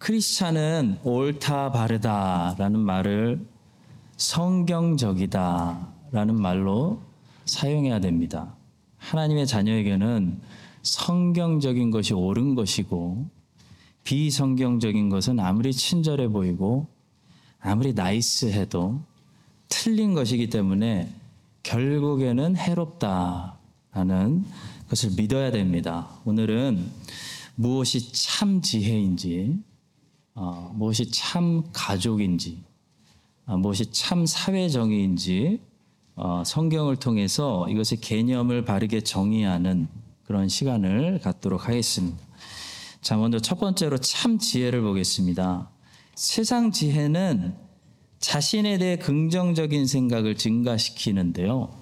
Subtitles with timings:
[0.00, 3.46] 크리스찬은 옳다 바르다라는 말을
[4.16, 5.80] 성경적이다라는
[6.40, 7.02] 말로
[7.44, 8.56] 사용해야 됩니다.
[8.96, 10.40] 하나님의 자녀에게는
[10.82, 13.28] 성경적인 것이 옳은 것이고
[14.04, 16.86] 비성경적인 것은 아무리 친절해 보이고
[17.60, 19.02] 아무리 나이스해도
[19.68, 21.12] 틀린 것이기 때문에
[21.62, 24.46] 결국에는 해롭다라는
[24.88, 26.08] 것을 믿어야 됩니다.
[26.24, 26.90] 오늘은
[27.54, 29.60] 무엇이 참 지혜인지,
[30.34, 32.62] 어, 무엇이 참 가족인지,
[33.46, 35.60] 어, 무엇이 참 사회정의인지
[36.14, 39.88] 어, 성경을 통해서 이것의 개념을 바르게 정의하는
[40.24, 42.18] 그런 시간을 갖도록 하겠습니다.
[43.00, 45.70] 자, 먼저 첫 번째로 참 지혜를 보겠습니다.
[46.14, 47.54] 세상 지혜는
[48.18, 51.74] 자신에 대해 긍정적인 생각을 증가시키는데요.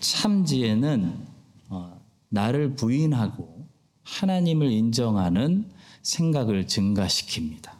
[0.00, 1.26] 참 지혜는
[1.68, 3.68] 어, 나를 부인하고
[4.02, 5.70] 하나님을 인정하는
[6.02, 7.77] 생각을 증가시킵니다.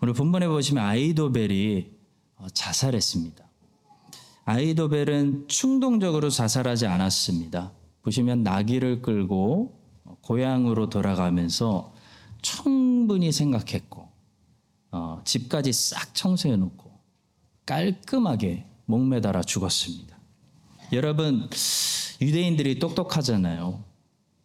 [0.00, 1.90] 오늘 본문에 보시면 아이도벨이
[2.36, 3.44] 어, 자살했습니다.
[4.44, 7.72] 아이도벨은 충동적으로 자살하지 않았습니다.
[8.02, 9.76] 보시면 나귀를 끌고
[10.22, 11.92] 고향으로 돌아가면서
[12.42, 14.08] 충분히 생각했고
[14.92, 16.92] 어, 집까지 싹 청소해 놓고
[17.66, 20.16] 깔끔하게 목매달아 죽었습니다.
[20.92, 21.50] 여러분
[22.20, 23.82] 유대인들이 똑똑하잖아요.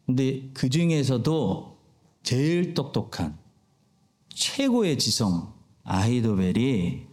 [0.06, 1.78] 근데 그 중에서도
[2.24, 3.38] 제일 똑똑한
[4.34, 5.53] 최고의 지성
[5.84, 7.03] 아이도벨이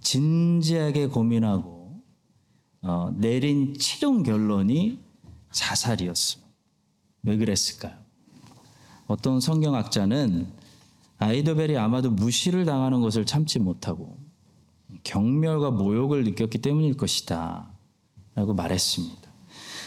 [0.00, 2.02] 진지하게 고민하고
[2.82, 4.98] 어, 내린 최종 결론이
[5.50, 6.52] 자살이었습니다.
[7.22, 7.94] 왜 그랬을까요?
[9.06, 10.46] 어떤 성경학자는
[11.18, 14.18] 아이도벨이 아마도 무시를 당하는 것을 참지 못하고
[15.04, 17.70] 경멸과 모욕을 느꼈기 때문일 것이다.
[18.34, 19.22] 라고 말했습니다.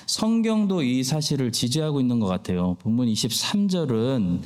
[0.07, 2.75] 성경도 이 사실을 지지하고 있는 것 같아요.
[2.75, 4.41] 본문 23절은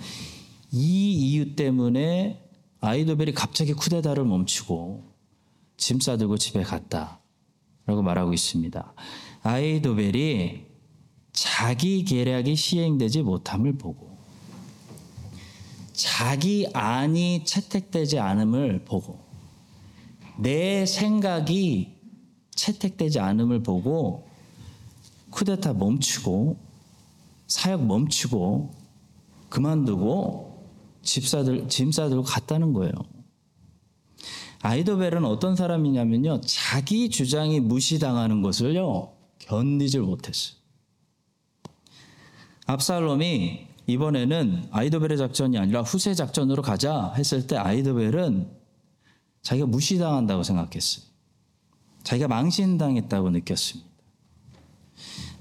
[0.72, 2.42] 이 이유 때문에
[2.80, 5.04] 아이도벨이 갑자기 쿠데타를 멈추고
[5.78, 7.20] 짐 싸들고 집에 갔다.
[7.86, 8.94] 라고 말하고 있습니다.
[9.44, 10.66] 아이도벨이
[11.34, 14.18] 자기 계략이 시행되지 못함을 보고
[15.94, 19.20] 자기 안이 채택되지 않음을 보고
[20.38, 21.98] 내 생각이
[22.56, 24.28] 채택되지 않음을 보고
[25.31, 26.58] 쿠데타 멈추고
[27.48, 28.72] 사역 멈추고
[29.50, 30.50] 그만두고
[31.03, 32.91] 집사들 짐 싸들고 갔다는 거예요.
[34.62, 36.41] 아이도벨은 어떤 사람이냐면요.
[36.41, 39.13] 자기 주장이 무시당하는 것을요.
[39.39, 40.57] 견디질 못했어요.
[42.67, 48.50] 압살롬이 이번에는 아이도벨의 작전이 아니라 후세 작전으로 가자 했을 때 아이도벨은
[49.41, 51.06] 자기가 무시당한다고 생각했어요.
[52.03, 53.89] 자기가 망신당했다고 느꼈습니다.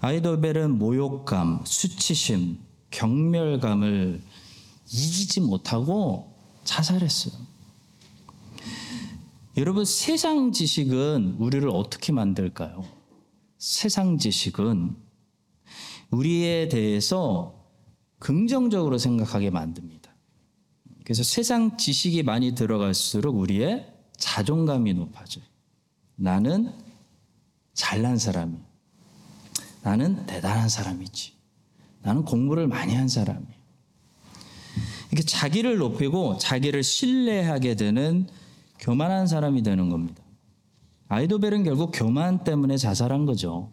[0.00, 2.58] 아이도벨은 모욕감, 수치심,
[2.90, 4.22] 경멸감을
[4.92, 6.34] 이기지 못하고
[6.64, 7.34] 자살했어요.
[9.56, 12.84] 여러분, 세상 지식은 우리를 어떻게 만들까요?
[13.58, 14.96] 세상 지식은
[16.10, 17.60] 우리에 대해서
[18.18, 20.10] 긍정적으로 생각하게 만듭니다.
[21.04, 25.44] 그래서 세상 지식이 많이 들어갈수록 우리의 자존감이 높아져요.
[26.14, 26.72] 나는
[27.74, 28.60] 잘난 사람이야.
[29.82, 31.32] 나는 대단한 사람이지.
[32.02, 33.59] 나는 공부를 많이 한 사람이야.
[35.10, 38.28] 이렇게 자기를 높이고 자기를 신뢰하게 되는
[38.78, 40.22] 교만한 사람이 되는 겁니다.
[41.08, 43.72] 아이도벨은 결국 교만 때문에 자살한 거죠.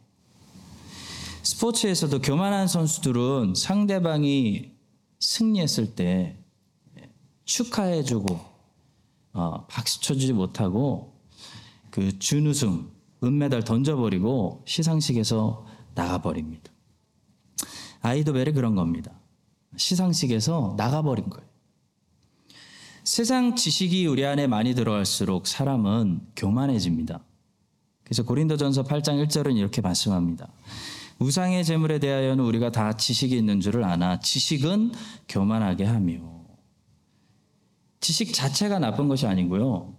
[1.44, 4.72] 스포츠에서도 교만한 선수들은 상대방이
[5.20, 6.38] 승리했을 때
[7.46, 8.40] 축하해주고
[9.34, 11.22] 어, 박수 쳐주지 못하고
[11.92, 12.92] 그 준우승
[13.24, 15.66] 은메달 던져버리고 시상식에서
[15.96, 16.72] 나가버립니다.
[18.02, 19.12] 아이도벨이 그런 겁니다.
[19.78, 21.48] 시상식에서 나가버린 거예요.
[23.04, 27.22] 세상 지식이 우리 안에 많이 들어갈수록 사람은 교만해집니다.
[28.04, 30.50] 그래서 고린도전서 8장 1절은 이렇게 말씀합니다.
[31.20, 34.92] 우상의 재물에 대하여는 우리가 다 지식이 있는 줄을 아나 지식은
[35.30, 36.38] 교만하게 하며
[38.00, 39.94] 지식 자체가 나쁜 것이 아니고요.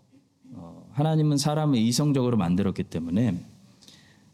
[0.55, 3.39] 어, 하나님은 사람을 이성적으로 만들었기 때문에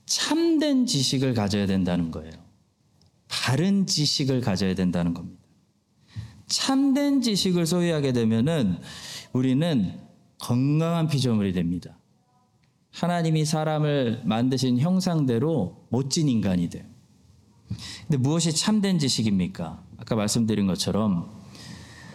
[0.06, 2.44] 참된 지식을 가져야 된다는 거예요.
[3.42, 5.42] 바른 지식을 가져야 된다는 겁니다.
[6.46, 8.78] 참된 지식을 소유하게 되면은
[9.32, 9.98] 우리는
[10.38, 11.98] 건강한 피조물이 됩니다.
[12.92, 16.84] 하나님이 사람을 만드신 형상대로 멋진 인간이 돼요.
[18.02, 19.84] 근데 무엇이 참된 지식입니까?
[19.96, 21.31] 아까 말씀드린 것처럼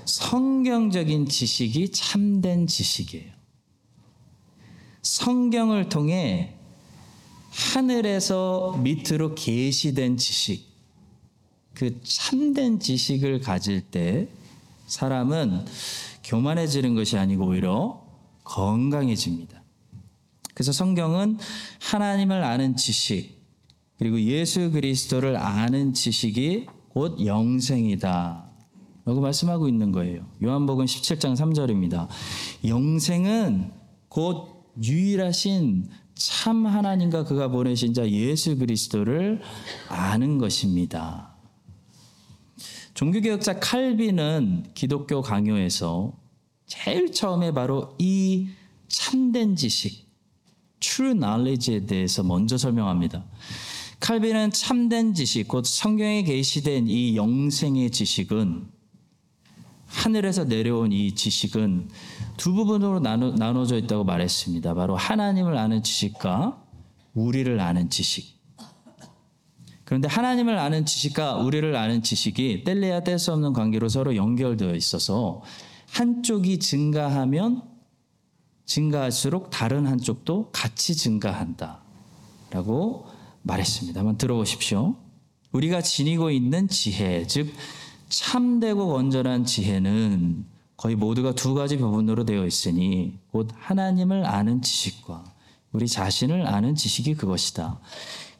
[0.05, 3.31] 성경적인 지식이 참된 지식이에요.
[5.01, 6.55] 성경을 통해
[7.49, 10.68] 하늘에서 밑으로 계시된 지식,
[11.79, 14.27] 그 참된 지식을 가질 때
[14.87, 15.63] 사람은
[16.25, 18.05] 교만해지는 것이 아니고 오히려
[18.43, 19.63] 건강해집니다.
[20.53, 21.37] 그래서 성경은
[21.79, 23.39] 하나님을 아는 지식
[23.97, 28.49] 그리고 예수 그리스도를 아는 지식이 곧 영생이다.
[29.05, 30.27] 라고 말씀하고 있는 거예요.
[30.43, 32.09] 요한복음 17장 3절입니다.
[32.67, 33.71] 영생은
[34.09, 39.39] 곧 유일하신 참 하나님과 그가 보내신 자 예수 그리스도를
[39.87, 41.28] 아는 것입니다.
[42.99, 46.11] 종교개혁자 칼빈은 기독교 강요에서
[46.65, 48.49] 제일 처음에 바로 이
[48.89, 50.05] 참된 지식,
[50.81, 53.23] true knowledge에 대해서 먼저 설명합니다.
[54.01, 58.67] 칼빈은 참된 지식, 곧 성경에 계시된 이 영생의 지식은
[59.85, 61.87] 하늘에서 내려온 이 지식은
[62.35, 64.73] 두 부분으로 나눠, 나눠져 있다고 말했습니다.
[64.73, 66.61] 바로 하나님을 아는 지식과
[67.13, 68.38] 우리를 아는 지식.
[69.89, 75.41] 그런데 하나님을 아는 지식과 우리를 아는 지식이 뗄래야 뗄 수 없는 관계로 서로 연결되어 있어서
[75.89, 77.63] 한쪽이 증가하면
[78.67, 81.79] 증가할수록 다른 한쪽도 같이 증가한다.
[82.51, 83.07] 라고
[83.41, 83.99] 말했습니다.
[84.01, 84.95] 한번 들어보십시오.
[85.53, 87.51] 우리가 지니고 있는 지혜, 즉,
[88.09, 90.45] 참되고 건전한 지혜는
[90.77, 95.23] 거의 모두가 두 가지 부분으로 되어 있으니 곧 하나님을 아는 지식과
[95.71, 97.79] 우리 자신을 아는 지식이 그것이다.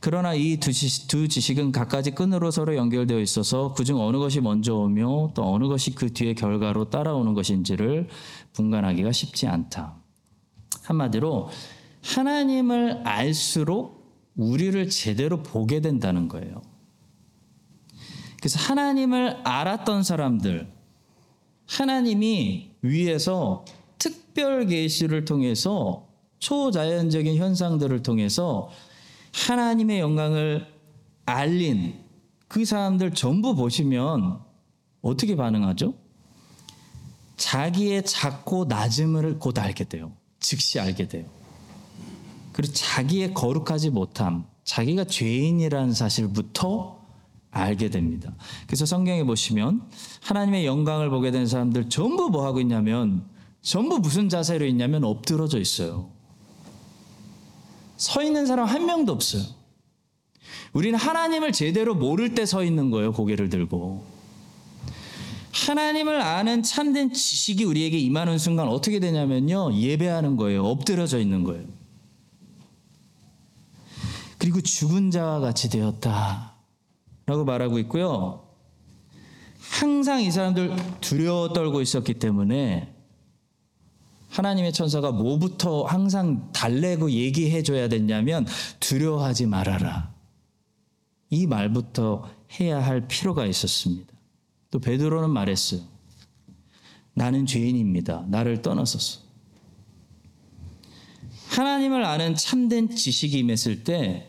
[0.01, 5.31] 그러나 이 두 지식, 은 각가지 끈으로 서로 연결되어 있어서 그중 어느 것이 먼저 오며
[5.33, 8.07] 또 어느 것이 그 뒤에 결과로 따라오는 것인지를
[8.53, 9.95] 분간하기가 쉽지 않다.
[10.83, 11.49] 한마디로
[12.01, 13.99] 하나님을 알수록
[14.37, 16.61] 우리를 제대로 보게 된다는 거예요.
[18.39, 20.71] 그래서 하나님을 알았던 사람들,
[21.67, 23.65] 하나님이 위에서
[23.97, 26.07] 특별 계시를 통해서
[26.39, 28.69] 초자연적인 현상들을 통해서
[29.33, 30.67] 하나님의 영광을
[31.25, 31.95] 알린
[32.47, 34.39] 그 사람들 전부 보시면
[35.01, 35.93] 어떻게 반응하죠?
[37.37, 40.11] 자기의 작고 낮음을 곧 알게 돼요.
[40.39, 41.25] 즉시 알게 돼요.
[42.51, 46.99] 그리고 자기의 거룩하지 못함, 자기가 죄인이라는 사실부터
[47.51, 48.33] 알게 됩니다.
[48.67, 49.81] 그래서 성경에 보시면
[50.21, 53.25] 하나님의 영광을 보게 된 사람들 전부 뭐 하고 있냐면
[53.61, 56.11] 전부 무슨 자세로 있냐면 엎드러져 있어요.
[57.99, 59.43] 서 있는 사람 한 명도 없어요.
[60.71, 63.11] 우리는 하나님을 제대로 모를 때 서 있는 거예요.
[63.11, 64.05] 고개를 들고.
[65.51, 69.73] 하나님을 아는 참된 지식이 우리에게 임하는 순간 어떻게 되냐면요.
[69.73, 70.63] 예배하는 거예요.
[70.63, 71.65] 엎드려져 있는 거예요.
[74.37, 76.53] 그리고 죽은 자와 같이 되었다.
[77.25, 78.47] 라고 말하고 있고요.
[79.59, 82.95] 항상 이 사람들 두려워 떨고 있었기 때문에
[84.29, 88.45] 하나님의 천사가 뭐부터 항상 달래고 얘기해 줘야 됐냐면
[88.79, 90.13] 두려워하지 말아라.
[91.29, 92.29] 이 말부터
[92.59, 94.13] 해야 할 필요가 있었습니다.
[94.71, 95.81] 또 베드로는 말했어요.
[97.13, 98.25] 나는 죄인입니다.
[98.27, 99.21] 나를 떠나소서.
[101.49, 104.27] 하나님을 아는 참된 지식이 임했을 때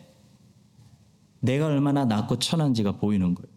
[1.40, 3.50] 내가 얼마나 낮고 천한지가 보이는 거예요.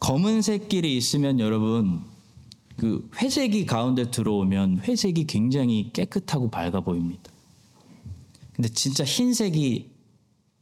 [0.00, 2.02] 검은색 길이 있으면 여러분
[2.82, 7.30] 그 회색이 가운데 들어오면 회색이 굉장히 깨끗하고 밝아 보입니다.
[8.54, 9.88] 근데 진짜 흰색이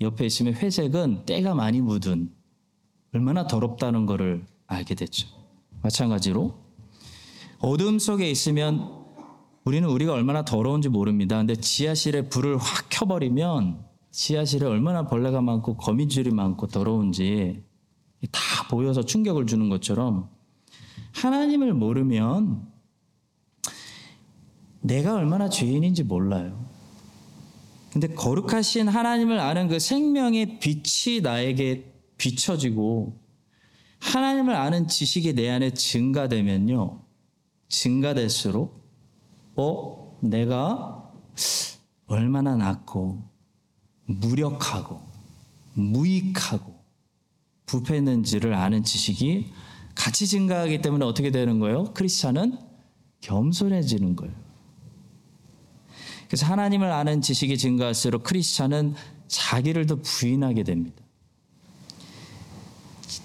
[0.03, 2.31] 옆에 있으면 회색은 때가 많이 묻은
[3.15, 5.29] 얼마나 더럽다는 것을 알게 됐죠.
[5.81, 6.59] 마찬가지로
[7.59, 9.01] 어둠 속에 있으면
[9.65, 11.39] 우리는 우리가 얼마나 더러운지 모릅니다.
[11.39, 17.63] 근데 지하실에 불을 확 켜버리면 지하실에 얼마나 벌레가 많고 거미줄이 많고 더러운지
[18.31, 20.29] 다 보여서 충격을 주는 것처럼
[21.13, 22.69] 하나님을 모르면
[24.81, 26.69] 내가 얼마나 죄인인지 몰라요.
[27.93, 33.19] 근데 거룩하신 하나님을 아는 그 생명의 빛이 나에게 비춰지고
[33.99, 37.03] 하나님을 아는 지식이 내 안에 증가되면요.
[37.69, 38.81] 증가될수록
[39.57, 41.13] 어 내가
[42.07, 43.23] 얼마나 낮고
[44.07, 45.01] 무력하고
[45.75, 46.81] 무익하고
[47.67, 49.53] 부패했는지를 아는 지식이
[49.95, 51.93] 같이 증가하기 때문에 어떻게 되는 거예요?
[51.95, 52.59] 크리스찬은
[53.21, 54.35] 겸손해지는 거예요.
[56.29, 58.95] 그래서 하나님을 아는 지식이 증가할수록 크리스찬은
[59.27, 61.03] 자기를 더 부인하게 됩니다.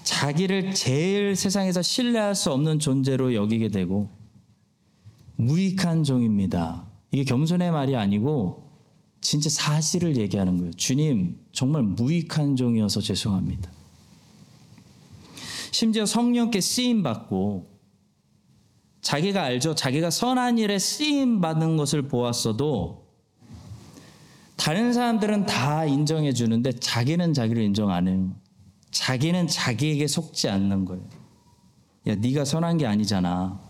[0.02, 4.08] 자기를 제일 세상에서 신뢰할 수 없는 존재로 여기게 되고
[5.36, 6.86] 무익한 종입니다.
[7.12, 8.66] 이게 겸손의 말이 아니고
[9.20, 10.72] 진짜 사실을 얘기하는 거예요.
[10.72, 13.70] 주님, 정말 무익한 종이어서 죄송합니다.
[15.76, 17.66] 심지어 성령께 쓰임 받고
[19.02, 19.74] 자기가 알죠.
[19.74, 23.06] 자기가 선한 일에 쓰임 받는 것을 보았어도
[24.56, 28.34] 다른 사람들은 다 인정해 주는데 자기는 자기를 인정 안 해요.
[28.90, 31.04] 자기는 자기에게 속지 않는 거예요.
[32.06, 33.60] 야, 네가 선한 게 아니잖아.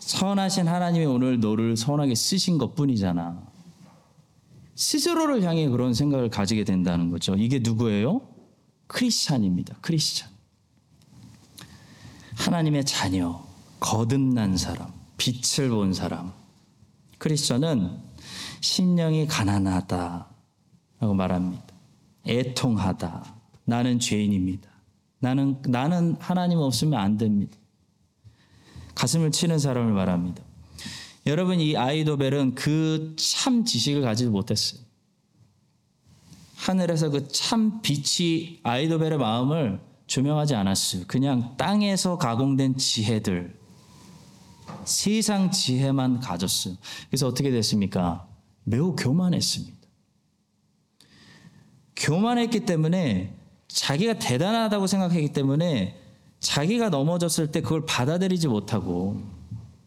[0.00, 3.40] 선하신 하나님이 오늘 너를 선하게 쓰신 것 뿐이잖아.
[4.74, 7.36] 스스로를 향해 그런 생각을 가지게 된다는 거죠.
[7.36, 8.22] 이게 누구예요?
[8.88, 9.76] 크리스찬입니다.
[9.80, 10.35] 크리스찬.
[12.36, 13.44] 하나님의 자녀,
[13.80, 16.32] 거듭난 사람, 빛을 본 사람.
[17.18, 17.98] 크리스천은
[18.60, 20.28] 심령이 가난하다
[21.00, 21.64] 라고 말합니다.
[22.26, 23.34] 애통하다.
[23.64, 24.68] 나는 죄인입니다.
[25.18, 27.56] 나는 나는 하나님 없으면 안 됩니다.
[28.94, 30.42] 가슴을 치는 사람을 말합니다.
[31.26, 34.80] 여러분 이 아이도벨은 그 참 지식을 가지지 못했어요.
[36.56, 41.04] 하늘에서 그 참 빛이 아이도벨의 마음을 조명하지 않았어요.
[41.06, 43.58] 그냥 땅에서 가공된 지혜들,
[44.84, 46.74] 세상 지혜만 가졌어요.
[47.08, 48.28] 그래서 어떻게 됐습니까?
[48.64, 49.76] 매우 교만했습니다.
[51.96, 53.34] 교만했기 때문에
[53.68, 56.00] 자기가 대단하다고 생각했기 때문에
[56.40, 59.20] 자기가 넘어졌을 때 그걸 받아들이지 못하고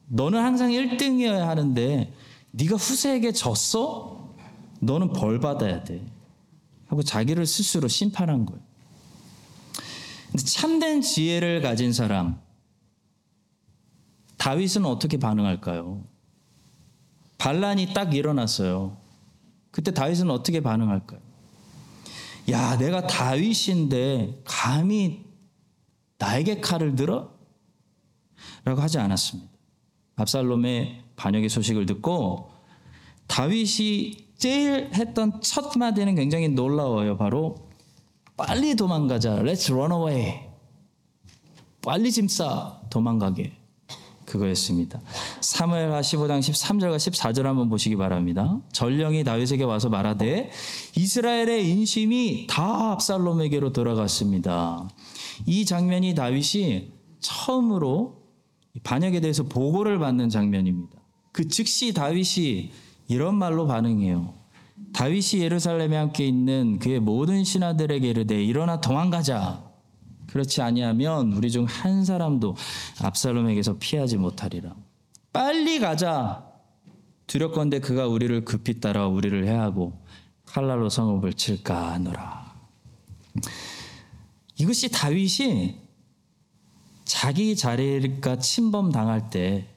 [0.07, 2.13] 너는 항상 1등이어야 하는데
[2.51, 4.33] 네가 후세에게 졌어?
[4.81, 6.03] 너는 벌 받아야 돼.
[6.87, 8.61] 하고 자기를 스스로 심판한 거예요.
[10.31, 12.39] 근데 참된 지혜를 가진 사람
[14.37, 16.03] 다윗은 어떻게 반응할까요?
[17.37, 18.97] 반란이 딱 일어났어요.
[19.71, 21.19] 그때 다윗은 어떻게 반응할까요?
[22.51, 25.25] 야, 내가 다윗인데 감히
[26.17, 27.31] 나에게 칼을 들어?
[28.65, 29.51] 라고 하지 않았습니다.
[30.15, 32.51] 압살롬의 반역의 소식을 듣고
[33.27, 37.17] 다윗이 제일 했던 첫 마디는 굉장히 놀라워요.
[37.17, 37.68] 바로
[38.39, 39.41] 빨리 도망가자.
[39.43, 40.39] Let's run away.
[41.81, 42.79] 빨리 짐 싸.
[42.89, 43.51] 도망가게.
[44.23, 45.01] 그거였습니다.
[45.41, 48.61] 사무엘하 15장 13절과 14절 한번 보시기 바랍니다.
[48.71, 50.51] 전령이 다윗에게 와서 말하되
[50.95, 54.87] 이스라엘의 인심이 다 압살롬에게로 돌아갔습니다.
[55.45, 58.23] 이 장면이 다윗이 처음으로
[58.83, 60.97] 반역에 대해서 보고를 받는 장면입니다.
[61.33, 62.71] 그 즉시 다윗이
[63.09, 64.38] 이런 말로 반응해요.
[64.93, 69.69] 다윗이 예루살렘에 함께 있는 그의 모든 신하들에게 이르되 일어나 도망가자.
[70.27, 72.55] 그렇지 아니하면 우리 중 한 사람도
[73.01, 74.75] 압살롬에게서 피하지 못하리라.
[75.31, 76.45] 빨리 가자.
[77.27, 79.93] 두렵건대 그가 우리를 급히 따라 우리를 해하고
[80.45, 82.53] 칼날로 성읍을 칠까 하노라.
[84.57, 85.79] 이것이 다윗이
[87.05, 89.67] 자기 자리가 침범 당할 때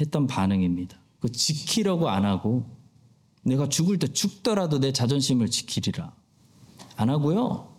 [0.00, 0.96] 했던 반응입니다.
[1.20, 2.75] 그 지키려고 안 하고
[3.46, 6.12] 내가 죽을 때 죽더라도 내 자존심을 지키리라.
[6.96, 7.72] 안 하고요.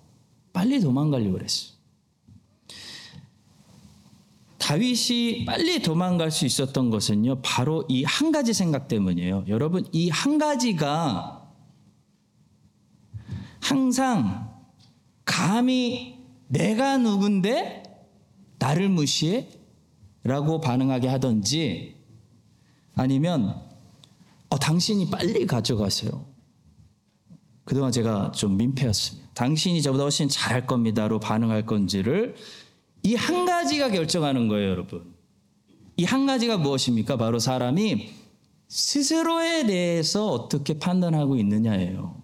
[0.53, 1.75] 빨리 도망가려고 그랬어.
[4.57, 9.45] 다윗이 빨리 도망갈 수 있었던 것은요, 바로 이 한 가지 생각 때문이에요.
[9.47, 11.51] 여러분, 이 한 가지가
[13.61, 14.53] 항상
[15.25, 17.83] 감히 내가 누군데
[18.59, 19.49] 나를 무시해?
[20.23, 21.95] 라고 반응하게 하든지
[22.95, 23.66] 아니면
[24.49, 26.25] 어, 당신이 빨리 가져가세요.
[27.65, 29.29] 그동안 제가 좀 민폐였습니다.
[29.33, 32.35] 당신이 저보다 훨씬 잘할 겁니다로 반응할 건지를
[33.03, 35.13] 이 한 가지가 결정하는 거예요, 여러분.
[35.97, 37.17] 이 한 가지가 무엇입니까?
[37.17, 38.09] 바로 사람이
[38.69, 42.21] 스스로에 대해서 어떻게 판단하고 있느냐예요.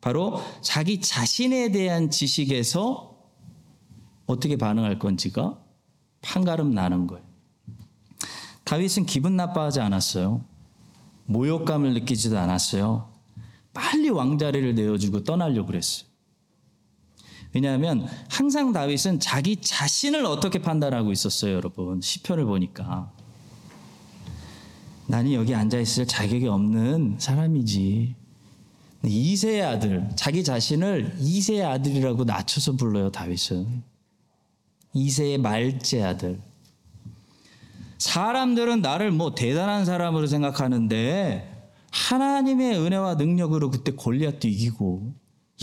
[0.00, 3.16] 바로 자기 자신에 대한 지식에서
[4.26, 5.58] 어떻게 반응할 건지가
[6.22, 7.24] 판가름 나는 거예요.
[8.64, 10.44] 다윗은 기분 나빠하지 않았어요.
[11.26, 13.12] 모욕감을 느끼지도 않았어요.
[13.72, 16.08] 빨리 왕자리를 내어주고 떠나려고 그랬어요.
[17.52, 22.00] 왜냐하면 항상 다윗은 자기 자신을 어떻게 판단하고 있었어요, 여러분.
[22.00, 23.12] 시편을 보니까.
[25.06, 28.16] 나는 여기 앉아 있을 자격이 없는 사람이지.
[29.04, 33.82] 이세의 아들, 자기 자신을 이세의 아들이라고 낮춰서 불러요, 다윗은.
[34.94, 36.40] 이세의 말째 아들.
[38.04, 45.14] 사람들은 나를 뭐 대단한 사람으로 생각하는데 하나님의 은혜와 능력으로 그때 골리앗도 이기고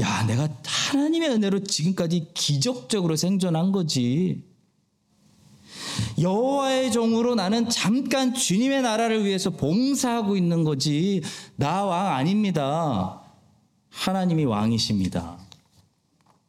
[0.02, 4.44] 야 내가 하나님의 은혜로 지금까지 기적적으로 생존한 거지.
[6.20, 11.22] 여호와의 종으로 나는 잠깐 주님의 나라를 위해서 봉사하고 있는 거지
[11.58, 13.22] 나 왕 아닙니다.
[13.92, 15.38] 하나님이 왕이십니다.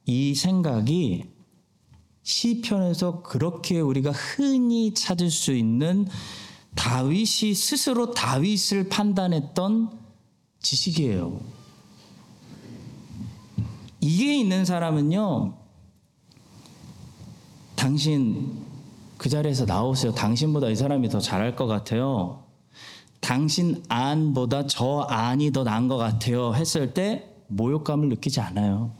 [0.06, 1.24] 이 생각이
[2.22, 6.06] 시편에서 그렇게 우리가 흔히 찾을 수 있는
[6.74, 9.90] 다윗이 스스로 다윗을 판단했던
[10.60, 11.40] 지식이에요.
[14.00, 15.54] 이게 있는 사람은요,
[17.76, 18.64] 당신
[19.18, 20.12] 그 자리에서 나오세요.
[20.12, 22.42] 당신보다 이 사람이 더 잘할 것 같아요.
[23.20, 26.54] 당신 안보다 저 안이 더 나은 것 같아요.
[26.54, 28.90] 했을 때 모욕감을 느끼지 않아요.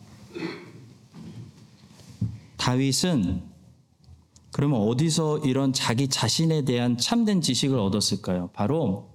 [2.62, 3.42] 다윗은
[4.52, 8.50] 그러면 어디서 이런 자기 자신에 대한 참된 지식을 얻었을까요?
[8.52, 9.10] 바로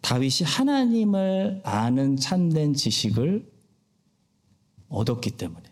[0.00, 3.46] 다윗이 하나님을 아는 참된 지식을
[4.88, 5.64] 얻었기 때문에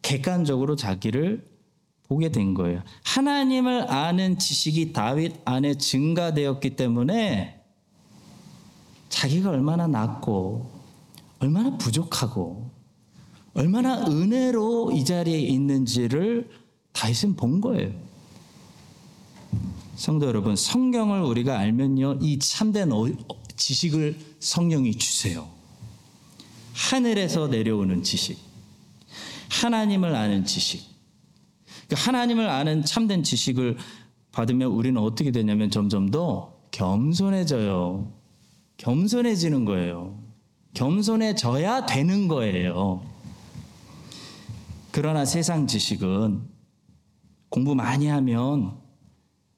[0.00, 1.48] 객관적으로 자기를
[2.08, 2.82] 보게 된 거예요.
[3.04, 7.62] 하나님을 아는 지식이 다윗 안에 증가되었기 때문에
[9.10, 10.72] 자기가 얼마나 낮고
[11.38, 12.71] 얼마나 부족하고
[13.54, 16.48] 얼마나 은혜로 이 자리에 있는지를
[16.92, 17.90] 다윗은 본 거예요.
[19.94, 23.06] 성도 여러분, 성경을 우리가 알면요, 이 참된 어-
[23.56, 25.48] 지식을 성령이 주세요.
[26.72, 28.38] 하늘에서 내려오는 지식,
[29.50, 30.82] 하나님을 아는 지식.
[31.88, 33.76] 그 하나님을 아는 참된 지식을
[34.32, 38.10] 받으면 우리는 어떻게 되냐면 점점 더 겸손해져요.
[38.78, 40.18] 겸손해지는 거예요.
[40.72, 43.11] 겸손해져야 되는 거예요.
[44.92, 46.42] 그러나 세상 지식은
[47.48, 48.78] 공부 많이 하면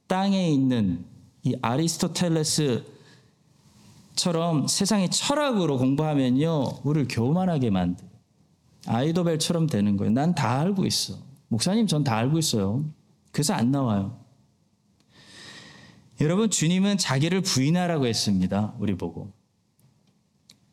[0.07, 1.05] 땅에 있는
[1.43, 2.85] 이 아리스토텔레스처럼
[4.69, 8.09] 세상의 철학으로 공부하면요, 우리를 교만하게 만들.
[8.87, 10.13] 아이도벨처럼 되는 거예요.
[10.13, 11.19] 난 다 알고 있어.
[11.49, 12.85] 목사님, 전 다 알고 있어요.
[13.33, 14.21] 그래서 안 나와요.
[16.21, 18.75] 여러분, 주님은 자기를 부인하라고 했습니다.
[18.79, 19.33] 우리 보고.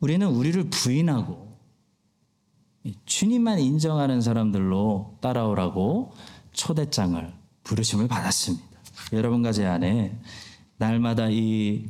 [0.00, 1.51] 우리는 우리를 부인하고
[3.06, 6.12] 주님만 인정하는 사람들로 따라오라고
[6.52, 7.32] 초대장을
[7.64, 8.66] 부르심을 받았습니다.
[9.12, 10.18] 여러분과 제 안에
[10.78, 11.86] 날마다 이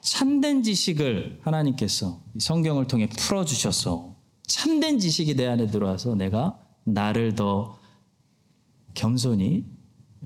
[0.00, 4.14] 참된 지식을 하나님께서 성경을 통해 풀어 주셔서
[4.46, 7.78] 참된 지식이 내 안에 들어와서 내가 나를 더
[8.94, 9.66] 겸손히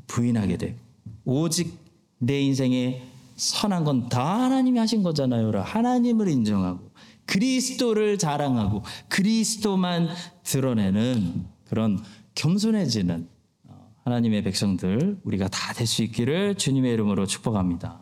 [0.07, 0.79] 부인하게 되고
[1.25, 1.77] 오직
[2.19, 3.03] 내 인생에
[3.37, 5.51] 선한 건 다 하나님이 하신 거잖아요.
[5.61, 6.84] 하나님을 인정하고
[7.27, 10.09] 그리스도를 자랑하고 그리스도만
[10.43, 12.03] 드러내는 그런
[12.35, 13.29] 겸손해지는
[13.69, 18.01] 어, 하나님의 백성들 우리가 다 될 수 있기를 주님의 이름으로 축복합니다.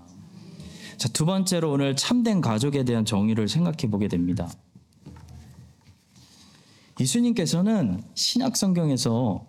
[0.96, 4.48] 자, 두 번째로 오늘 참된 가족에 대한 정의를 생각해 보게 됩니다.
[7.00, 9.46] 예수님께서는 신약 성경에서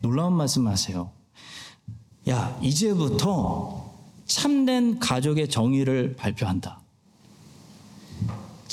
[0.00, 1.10] 놀라운 말씀하세요.
[2.28, 3.92] 야, 이제부터
[4.26, 6.80] 참된 가족의 정의를 발표한다.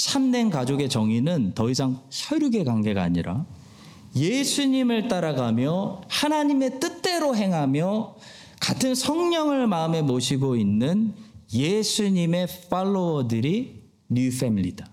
[0.06, 3.46] 참된 가족의 정의는 더 이상 혈육의 관계가 아니라
[4.16, 8.16] 예수님을 따라가며 하나님의 뜻대로 행하며
[8.60, 11.14] 같은 성령을 마음에 모시고 있는
[11.54, 14.90] 예수님의 팔로워들이 new family다.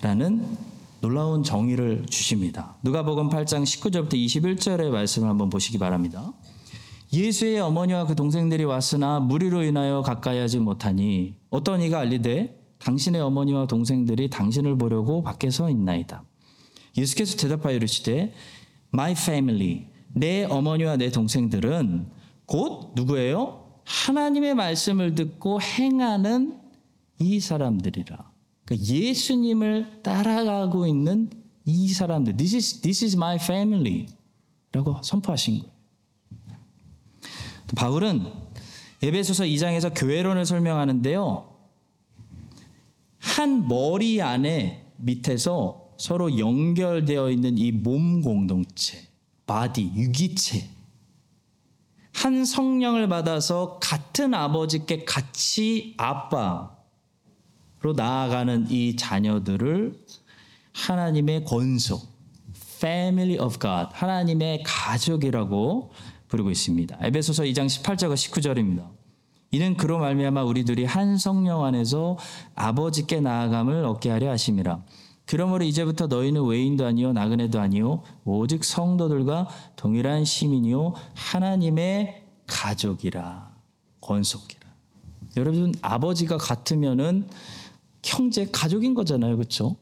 [0.00, 0.44] 라는
[1.00, 2.76] 놀라운 정의를 주십니다.
[2.82, 6.32] 누가복음 8장 19절부터 21절의 말씀을 한번 보시기 바랍니다.
[7.12, 13.66] 예수의 어머니와 그 동생들이 왔으나 무리로 인하여 가까이 하지 못하니 어떤 이가 알리되 당신의 어머니와
[13.66, 16.24] 동생들이 당신을 보려고 밖에 서 있나이다.
[16.96, 18.32] 예수께서 대답하여 이르시되
[18.92, 22.06] My family 내 어머니와 내 동생들은
[22.46, 23.64] 곧 누구예요?
[23.84, 26.58] 하나님의 말씀을 듣고 행하는
[27.20, 28.30] 이 사람들이라.
[28.64, 31.30] 그러니까 예수님을 따라가고 있는
[31.64, 32.36] 이 사람들.
[32.36, 34.06] This is, this is my family.
[34.72, 35.72] 라고 선포하신 거예요.
[37.66, 38.26] 또 바울은
[39.02, 41.57] 에베소서 2장에서 교회론을 설명하는데요.
[43.28, 49.06] 한 머리 안에 밑에서 서로 연결되어 있는 이 몸 공동체,
[49.46, 50.68] body, 유기체.
[52.14, 56.70] 한 성령을 받아서 같은 아버지께 같이 아빠로
[57.94, 60.04] 나아가는 이 자녀들을
[60.72, 62.08] 하나님의 권속,
[62.78, 65.92] family of God, 하나님의 가족이라고
[66.28, 66.98] 부르고 있습니다.
[67.02, 68.97] 에베소서 2장 18절과 19절입니다.
[69.50, 72.18] 이는 그로 말미암아 우리들이 한 성령 안에서
[72.54, 74.82] 아버지께 나아감을 얻게 하려 하심이라.
[75.26, 83.50] 그러므로 이제부터 너희는 외인도 아니요 나그네도 아니요 오직 성도들과 동일한 시민이요 하나님의 가족이라
[84.00, 84.60] 권속이라.
[85.36, 87.28] 여러분 아버지가 같으면은
[88.02, 89.76] 형제 가족인 거잖아요, 그렇죠?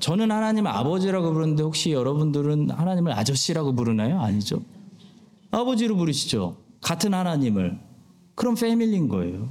[0.00, 4.20] 저는 하나님 아버지라고 부르는데 혹시 여러분들은 하나님을 아저씨라고 부르나요?
[4.20, 4.60] 아니죠.
[5.50, 6.56] 아버지로 부르시죠.
[6.82, 7.87] 같은 하나님을.
[8.38, 9.48] 그럼 family인 거예요.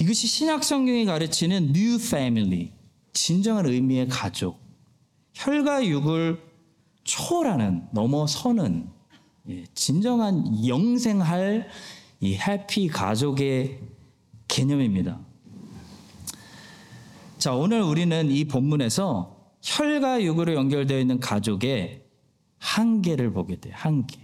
[0.00, 2.72] 이것이 신약 성경이 가르치는 new family.
[3.12, 4.58] 진정한 의미의 가족.
[5.34, 6.40] 혈과 육을
[7.04, 8.88] 초월하는 넘어서는
[9.50, 11.68] 예, 진정한 영생할
[12.20, 13.80] 이 해피 가족의
[14.48, 15.20] 개념입니다.
[17.36, 22.02] 자, 오늘 우리는 이 본문에서 혈과 육으로 연결되어 있는 가족의
[22.60, 23.74] 한계를 보게 돼요.
[23.76, 24.23] 한계.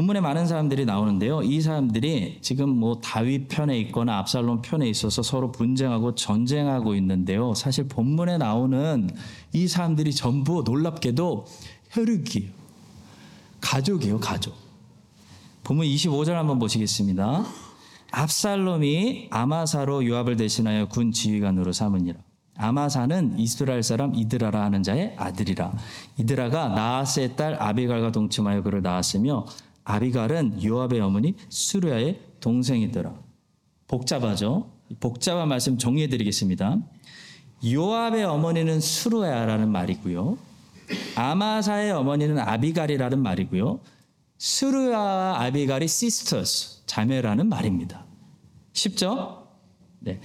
[0.00, 1.42] 본문에 많은 사람들이 나오는데요.
[1.42, 7.52] 이 사람들이 지금 뭐 다윗 편에 있거나 압살롬 편에 있어서 서로 분쟁하고 전쟁하고 있는데요.
[7.52, 9.10] 사실 본문에 나오는
[9.52, 11.44] 이 사람들이 전부 놀랍게도
[11.90, 12.50] 혈육이에요.
[13.60, 14.54] 가족이에요, 가족.
[15.64, 17.44] 보면 25절 한번 보시겠습니다.
[18.10, 22.18] 압살롬이 아마사로 요압을 대신하여 군 지휘관으로 삼으니라.
[22.56, 25.72] 아마사는 이스라엘 사람 이드라라 하는 자의 아들이라.
[26.16, 29.44] 이드라가 나하스의 딸 아비갈과 동침하여 그를 낳았으며
[29.84, 33.14] 아비갈은 요압의 어머니 수르야의 동생이더라.
[33.88, 34.70] 복잡하죠?
[35.00, 36.78] 복잡한 말씀 정리해 드리겠습니다.
[37.64, 40.38] 요압의 어머니는 스루야라는 말이고요.
[41.16, 43.80] 아마사의 어머니는 아비갈이라는 말이고요.
[44.38, 48.06] 스루야와 아비갈이 sisters 자매라는 말입니다.
[48.72, 49.48] 쉽죠?
[49.98, 50.20] 네.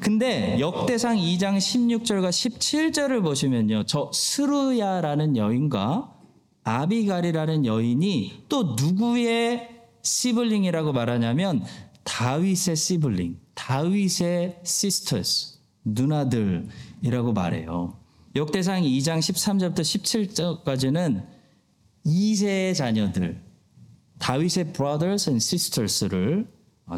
[0.00, 3.84] 근데 역대상 2장 16절과 17절을 보시면요.
[3.84, 6.17] 저 스루야라는 여인과
[6.68, 9.68] 아비갈이라는 여인이 또 누구의
[10.02, 11.64] sibling이라고 말하냐면
[12.04, 17.96] 다윗의 sibling, 다윗의 sisters, 누나들이라고 말해요.
[18.36, 21.26] 역대상 2장 13절부터 17절까지는
[22.04, 23.42] 이새의 자녀들,
[24.18, 26.46] 다윗의 brothers and sisters를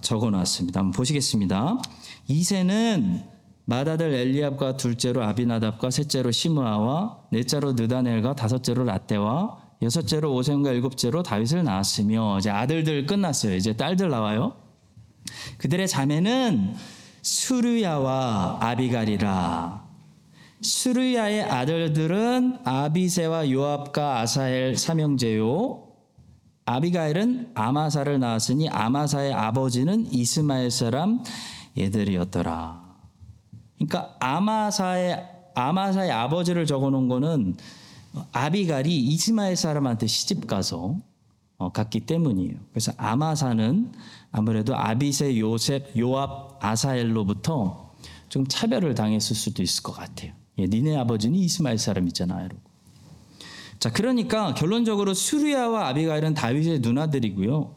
[0.03, 0.81] 적어 놨습니다.
[0.81, 1.81] 한번 보시겠습니다.
[2.29, 3.25] 이새는
[3.67, 12.39] 맏아들 엘리압과 둘째로 아비나답과 셋째로 시므아와 넷째로 느다넬과 다섯째로 랏대와 여섯째로 오셈과 일곱째로 다윗을 낳았으며
[12.39, 13.57] 이제 아들들 끝났어요.
[13.57, 14.57] 이제 딸들 나와요.
[15.59, 16.75] 그들의 자매는
[17.23, 19.89] 수르야와 아비갈이라.
[20.63, 25.89] 수르야의 아들들은 아비세와 요압과 아사엘 삼형제요.
[26.67, 31.25] 아비가일은 아마사를 낳았으니 아마사의 아버지는 이스마엘 사람
[31.79, 32.83] 얘들이었더라.
[33.77, 37.57] 그러니까 아마사의 아마사의 아버지를 적어놓은 거는
[38.33, 40.97] 아비갈이 이스마엘 사람한테 시집 가서
[41.59, 42.57] 어, 갔기 때문이에요.
[42.71, 43.93] 그래서 아마사는
[44.33, 47.95] 아무래도 아비세, 요셉, 요압, 아사엘로부터
[48.31, 50.33] 좀 차별을 당했을 수도 있을 것 같아요.
[50.59, 52.47] 예, 니네 아버지는 이스마엘 사람이잖아요.
[52.47, 52.63] 이러고.
[53.79, 57.75] 자, 그러니까 결론적으로 수리아와 아비가일은 다윗의 누나들이고요.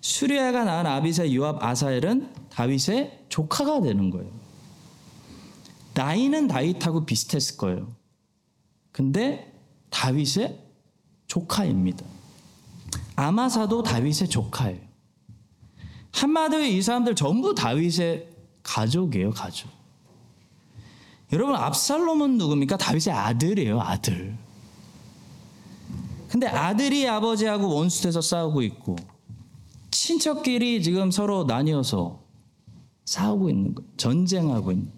[0.00, 4.30] 수리아가 낳은 아비세, 요압, 아사엘은 다윗의 조카가 되는 거예요.
[5.94, 7.88] 나이는 다윗하고 비슷했을 거예요.
[8.92, 9.49] 근데
[9.90, 10.58] 다윗의
[11.26, 12.04] 조카입니다.
[13.16, 14.80] 아마사도 다윗의 조카예요.
[16.12, 18.28] 한마디로 이 사람들 전부 다윗의
[18.62, 19.70] 가족이에요, 가족.
[21.32, 22.76] 여러분, 압살롬은 누굽니까?
[22.76, 24.36] 다윗의 아들이에요, 아들.
[26.30, 28.94] 근데 아들이 아버지하고 원수돼서 싸우고 있고
[29.90, 32.22] 친척끼리 지금 서로 나뉘어서
[33.04, 34.92] 싸우고 있는 거, 전쟁하고 있는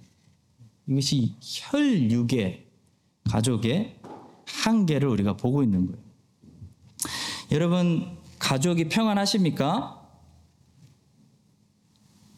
[0.87, 2.67] 이것이 혈육의
[3.31, 4.02] 가족의
[4.47, 6.03] 한계를 우리가 보고 있는 거예요.
[7.51, 10.03] 여러분 가족이 평안하십니까?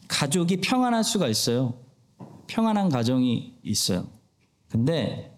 [0.07, 1.79] 가족이 평안할 수가 있어요.
[2.47, 4.07] 평안한 가정이 있어요.
[4.69, 5.35] 근데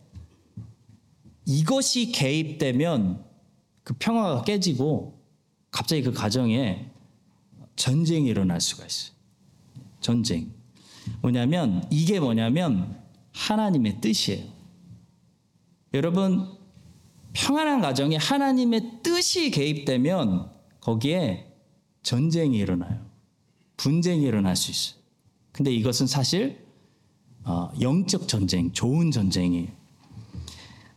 [1.45, 3.23] 이것이 개입되면
[3.83, 5.23] 그 평화가 깨지고
[5.71, 6.91] 갑자기 그 가정에
[7.75, 9.15] 전쟁이 일어날 수가 있어요.
[10.01, 10.51] 전쟁.
[11.21, 13.01] 뭐냐면 이게 뭐냐면
[13.33, 14.45] 하나님의 뜻이에요.
[15.93, 16.56] 여러분
[17.37, 20.49] 평안한 가정에 하나님의 뜻이 개입되면
[20.81, 21.53] 거기에
[22.01, 23.05] 전쟁이 일어나요.
[23.77, 24.99] 분쟁이 일어날 수 있어요.
[25.51, 26.65] 근데 이것은 사실
[27.43, 29.67] 어, 영적 전쟁, 좋은 전쟁이에요.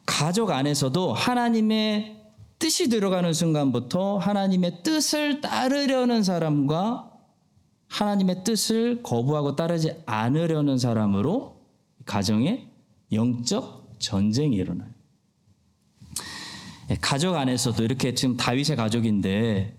[0.07, 2.16] 가족 안에서도 하나님의
[2.59, 7.11] 뜻이 들어가는 순간부터 하나님의 뜻을 따르려는 사람과
[7.88, 11.61] 하나님의 뜻을 거부하고 따르지 않으려는 사람으로
[12.07, 12.66] 가정에
[13.12, 14.99] 영적 전쟁이 일어나요.
[16.90, 19.76] 예, 가족 안에서도 이렇게 지금 다윗의 가족인데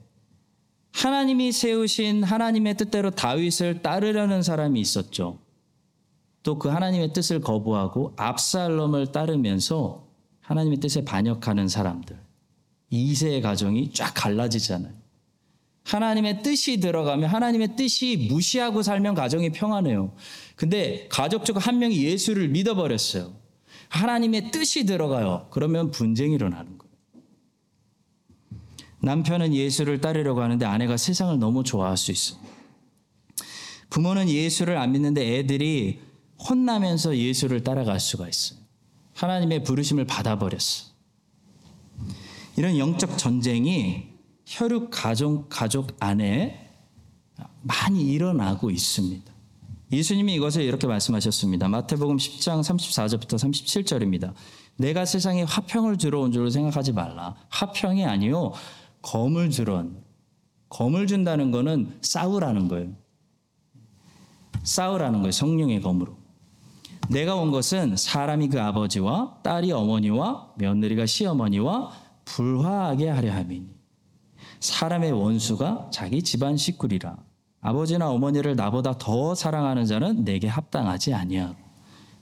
[0.93, 5.39] 하나님이 세우신 하나님의 뜻대로 다윗을 따르려는 사람이 있었죠.
[6.43, 10.07] 또 그 하나님의 뜻을 거부하고 압살롬을 따르면서
[10.41, 12.17] 하나님의 뜻에 반역하는 사람들.
[12.91, 14.93] 2세의 가정이 쫙 갈라지잖아요.
[15.83, 20.13] 하나님의 뜻이 들어가면 하나님의 뜻이 무시하고 살면 가정이 평안해요.
[20.55, 23.33] 근데 가족 중 한 명이 예수를 믿어버렸어요.
[23.89, 25.47] 하나님의 뜻이 들어가요.
[25.51, 26.80] 그러면 분쟁이 일어나는 거예요.
[29.01, 32.37] 남편은 예수를 따르려고 하는데 아내가 세상을 너무 좋아할 수 있어.
[33.89, 35.99] 부모는 예수를 안 믿는데 애들이
[36.47, 38.59] 혼나면서 예수를 따라갈 수가 있어요.
[39.15, 40.91] 하나님의 부르심을 받아버렸어.
[42.57, 44.09] 이런 영적 전쟁이
[44.45, 46.69] 혈육 가족 가족 안에
[47.61, 49.31] 많이 일어나고 있습니다.
[49.91, 51.67] 예수님이 이것을 이렇게 말씀하셨습니다.
[51.67, 54.33] 마태복음 10장 34절부터 37절입니다.
[54.77, 57.35] 내가 세상에 화평을 주러 온 줄로 생각하지 말라.
[57.49, 58.53] 화평이 아니요
[59.01, 60.01] 검을 주러 온.
[60.69, 62.89] 검을 준다는 거는 싸우라는 거예요.
[64.63, 65.31] 싸우라는 거예요.
[65.31, 66.15] 성령의 검으로.
[67.09, 71.91] 내가 온 것은 사람이 그 아버지와 딸이 어머니와 며느리가 시어머니와
[72.25, 73.67] 불화하게 하려 함이니.
[74.59, 77.17] 사람의 원수가 자기 집안 식구리라.
[77.61, 81.55] 아버지나 어머니를 나보다 더 사랑하는 자는 내게 합당하지 아니하고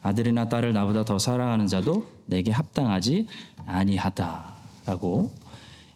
[0.01, 3.27] 아들이나 딸을 나보다 더 사랑하는 자도 내게 합당하지
[3.65, 5.31] 아니하다라고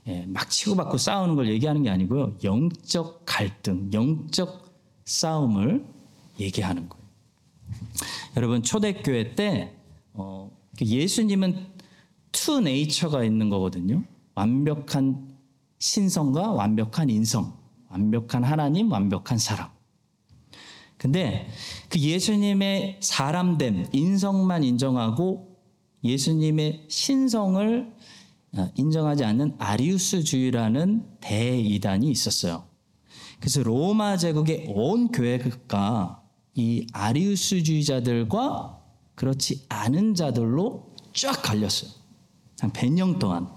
[0.07, 2.35] 예, 막 치고받고 싸우는 걸 얘기하는 게 아니고요.
[2.43, 4.73] 영적 갈등, 영적
[5.05, 5.85] 싸움을
[6.39, 7.03] 얘기하는 거예요.
[8.35, 9.75] 여러분 초대교회 때
[10.13, 11.67] 어, 예수님은
[12.31, 14.03] two nature가 있는 거거든요.
[14.35, 15.33] 완벽한
[15.79, 17.53] 신성과 완벽한 인성,
[17.89, 19.69] 완벽한 하나님, 완벽한 사람.
[20.97, 21.47] 근데
[21.89, 25.57] 그 예수님의 사람됨, 인성만 인정하고
[26.03, 27.93] 예수님의 신성을 어,
[28.75, 32.65] 인정하지 않는 아리우스주의라는 대이단이 있었어요.
[33.39, 36.23] 그래서 로마 제국의 온 교회가
[36.55, 38.79] 이 아리우스주의자들과
[39.15, 41.91] 그렇지 않은 자들로 쫙 갈렸어요.
[42.59, 43.47] 한 100년 동안.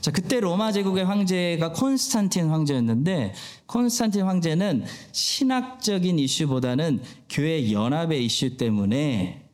[0.00, 3.34] 자, 그때 로마 제국의 황제가 콘스탄틴 황제였는데
[3.66, 9.48] 콘스탄틴 황제는 신학적인 이슈보다는 교회 연합의 이슈 때문에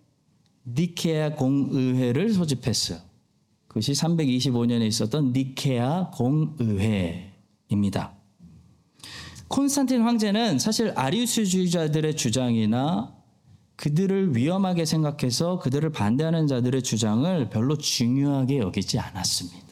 [0.67, 3.06] 니케아 공의회를 소집했어요.
[3.77, 8.15] 그것이 325년에 있었던 니케아 공의회입니다.
[9.49, 13.15] 콘스탄틴 황제는 사실 아리우스주의자들의 주장이나
[13.77, 19.67] 그들을 위험하게 생각해서 그들을 반대하는 자들의 주장을 별로 중요하게 여기지 않았습니다.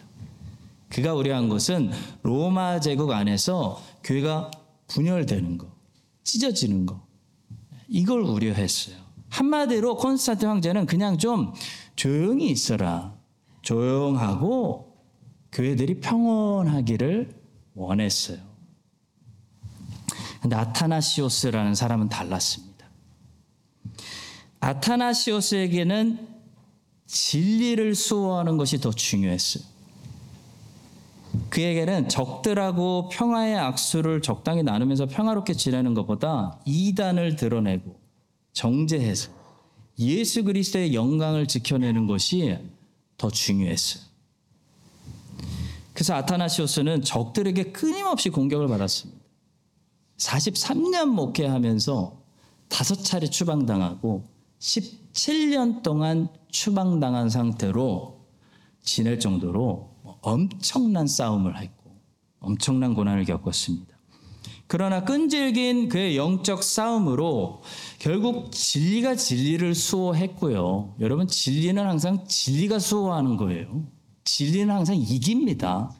[0.90, 1.90] 그가 우려한 것은
[2.22, 4.50] 로마 제국 안에서 교회가
[4.88, 5.68] 분열되는 거,
[6.24, 7.00] 찢어지는 거,
[7.88, 8.96] 이걸 우려했어요.
[9.30, 11.54] 한마디로 콘스탄틴 황제는 그냥 좀
[11.96, 13.13] 조용히 있어라.
[13.64, 14.94] 조용하고
[15.52, 17.34] 교회들이 평온하기를
[17.74, 18.38] 원했어요.
[20.40, 22.86] 근데 아타나시오스라는 사람은 달랐습니다.
[24.60, 26.28] 아타나시오스에게는
[27.06, 29.64] 진리를 수호하는 것이 더 중요했어요.
[31.50, 37.98] 그에게는 적들하고 평화의 악수를 적당히 나누면서 평화롭게 지내는 것보다 이단을 드러내고
[38.52, 39.30] 정제해서
[39.98, 42.58] 예수 그리스도의 영광을 지켜내는 것이
[43.16, 44.02] 더 중요했어요.
[45.92, 49.24] 그래서 아타나시오스는 적들에게 끊임없이 공격을 받았습니다.
[50.16, 52.22] 43년 목회하면서
[52.68, 54.24] 다섯 차례 추방당하고
[54.58, 58.26] 17년 동안 추방당한 상태로
[58.82, 62.00] 지낼 정도로 엄청난 싸움을 했고
[62.40, 63.93] 엄청난 고난을 겪었습니다.
[64.66, 67.62] 그러나 끈질긴 그의 영적 싸움으로
[67.98, 70.94] 결국 진리가 진리를 수호했고요.
[71.00, 73.84] 여러분 진리는 항상 진리가 수호하는 거예요.
[74.24, 75.94] 진리는 항상 이깁니다.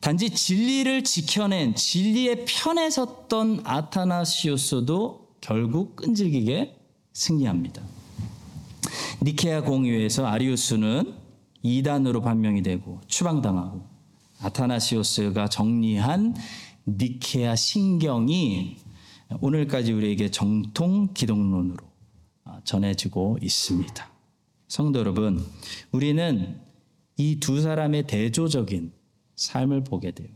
[0.00, 6.76] 단지 진리를 지켜낸 진리의 편에 섰던 아타나시우스도 결국 끈질기게
[7.12, 7.82] 승리합니다.
[9.22, 11.14] 니케아 공의회에서 아리우스는
[11.62, 13.82] 이단으로 판명이 되고 추방당하고
[14.40, 16.36] 아타나시오스가 정리한
[16.88, 18.76] 니케아 신경이
[19.40, 21.76] 오늘까지 우리에게 정통 기독론으로
[22.64, 24.10] 전해지고 있습니다.
[24.68, 25.44] 성도 여러분,
[25.92, 26.60] 우리는
[27.16, 28.92] 이 두 사람의 대조적인
[29.36, 30.28] 삶을 보게 돼요.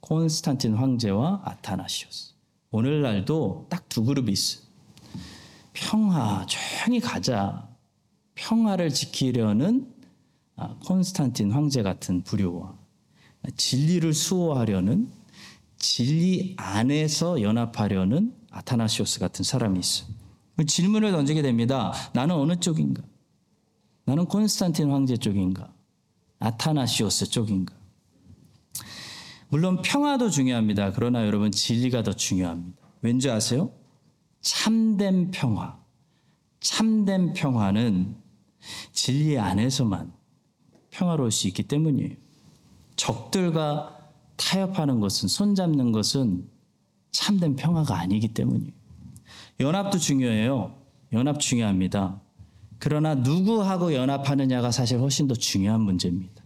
[0.00, 2.34] 콘스탄틴 황제와 아타나시오스.
[2.70, 4.64] 오늘날도 딱 두 그룹이 있어요.
[5.72, 7.68] 평화, 조용히 가자.
[8.34, 9.92] 평화를 지키려는
[10.56, 12.78] 아, 콘스탄틴 황제 같은 부류와
[13.56, 15.10] 진리를 수호하려는
[15.80, 20.08] 진리 안에서 연합하려는 아타나시오스 같은 사람이 있어요.
[20.66, 21.92] 질문을 던지게 됩니다.
[22.12, 23.02] 나는 어느 쪽인가?
[24.04, 25.72] 나는 콘스탄틴 황제 쪽인가?
[26.38, 27.74] 아타나시오스 쪽인가?
[29.48, 30.92] 물론 평화도 중요합니다.
[30.92, 32.78] 그러나 여러분 진리가 더 중요합니다.
[33.00, 33.72] 왠지 아세요?
[34.42, 35.80] 참된 평화.
[36.60, 38.16] 참된 평화는
[38.92, 40.12] 진리 안에서만
[40.90, 42.16] 평화로울 수 있기 때문이에요.
[42.96, 43.99] 적들과
[44.40, 46.48] 타협하는 것은 손잡는 것은
[47.12, 48.72] 참된 평화가 아니기 때문이에요.
[49.60, 50.74] 연합도 중요해요.
[51.12, 52.20] 연합 중요합니다.
[52.78, 56.42] 그러나 누구하고 연합하느냐가 사실 훨씬 더 중요한 문제입니다.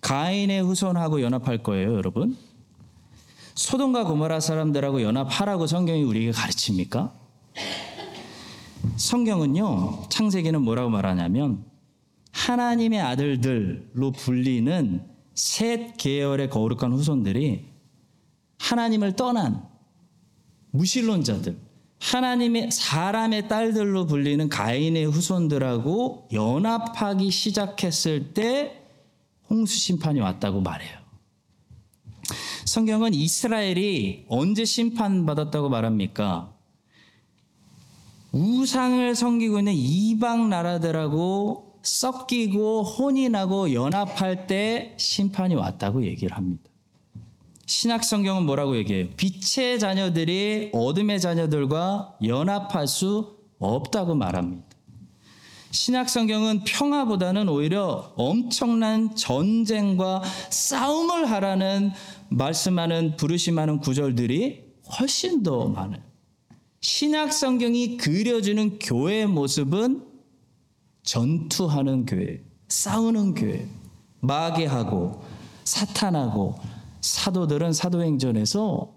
[0.00, 2.36] 가인의 후손하고 연합할 거예요, 여러분.
[3.56, 7.12] 소돔과 고모라 사람들하고 연합하라고 성경이 우리에게 가르칩니까?
[8.96, 11.64] 성경은요, 창세기는 뭐라고 말하냐면
[12.30, 17.64] 하나님의 아들들로 불리는 셋 계열의 거룩한 후손들이
[18.58, 19.66] 하나님을 떠난
[20.72, 21.58] 무신론자들,
[21.98, 28.82] 하나님의 사람의 딸들로 불리는 가인의 후손들하고 연합하기 시작했을 때
[29.48, 30.98] 홍수 심판이 왔다고 말해요.
[32.66, 36.52] 성경은 이스라엘이 언제 심판받았다고 말합니까?
[38.32, 46.64] 우상을 섬기고 있는 이방 나라들하고 섞이고 혼인하고 연합할 때 심판이 왔다고 얘기를 합니다.
[47.66, 49.08] 신약 성경은 뭐라고 얘기해요?
[49.16, 54.64] 빛의 자녀들이 어둠의 자녀들과 연합할 수 없다고 말합니다.
[55.70, 61.92] 신약 성경은 평화보다는 오히려 엄청난 전쟁과 싸움을 하라는
[62.28, 64.64] 말씀하는 부르심하는 구절들이
[64.98, 66.02] 훨씬 더 많아요.
[66.80, 70.09] 신약 성경이 그려주는 교회의 모습은
[71.02, 73.68] 전투하는 교회, 싸우는 교회,
[74.20, 75.22] 마귀하고
[75.64, 76.58] 사탄하고
[77.00, 78.94] 사도들은 사도행전에서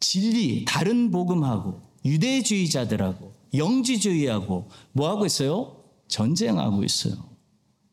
[0.00, 5.76] 진리, 다른 복음하고 유대주의자들하고 영지주의하고 뭐 하고 있어요?
[6.08, 7.14] 전쟁하고 있어요.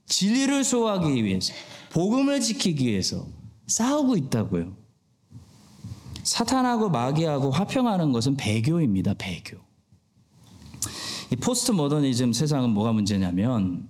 [0.07, 1.53] 진리를 소화하기 위해서,
[1.91, 3.25] 복음을 지키기 위해서
[3.67, 4.75] 싸우고 있다고요.
[6.23, 9.13] 사탄하고 마귀하고 화평하는 것은 배교입니다.
[9.17, 9.62] 배교.
[11.33, 13.89] 이 포스트 모더니즘 세상은 뭐가 문제냐면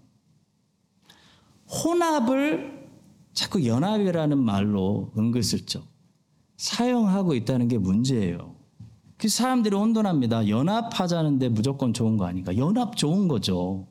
[1.67, 2.87] 혼합을
[3.33, 5.85] 자꾸 연합이라는 말로 은근슬쩍
[6.55, 8.55] 사용하고 있다는 게 문제예요.
[9.17, 10.47] 그 사람들이 혼돈합니다.
[10.47, 12.55] 연합하자는데 무조건 좋은 거 아닌가?
[12.55, 13.87] 연합 좋은 거죠.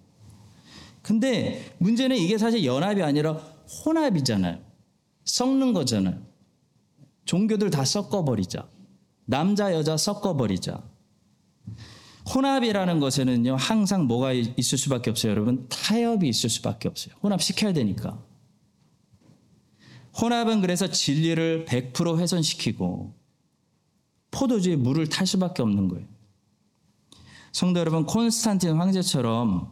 [1.02, 3.32] 근데 문제는 이게 사실 연합이 아니라
[3.84, 4.60] 혼합이잖아요.
[5.24, 6.22] 섞는 거잖아요.
[7.26, 8.66] 종교들 다 섞어버리자.
[9.26, 10.91] 남자, 여자 섞어버리자.
[12.32, 15.66] 혼합이라는 것에는요, 항상 뭐가 있을 수밖에 없어요, 여러분?
[15.68, 17.14] 타협이 있을 수밖에 없어요.
[17.22, 18.22] 혼합시켜야 되니까.
[20.20, 23.14] 혼합은 그래서 진리를 100% 훼손시키고
[24.30, 26.06] 포도주에 물을 탈 수밖에 없는 거예요.
[27.50, 29.70] 성도 여러분, 콘스탄틴 황제처럼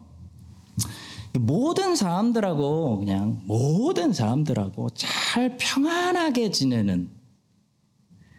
[1.38, 7.10] 모든 사람들하고 그냥 모든 사람들하고 잘 평안하게 지내는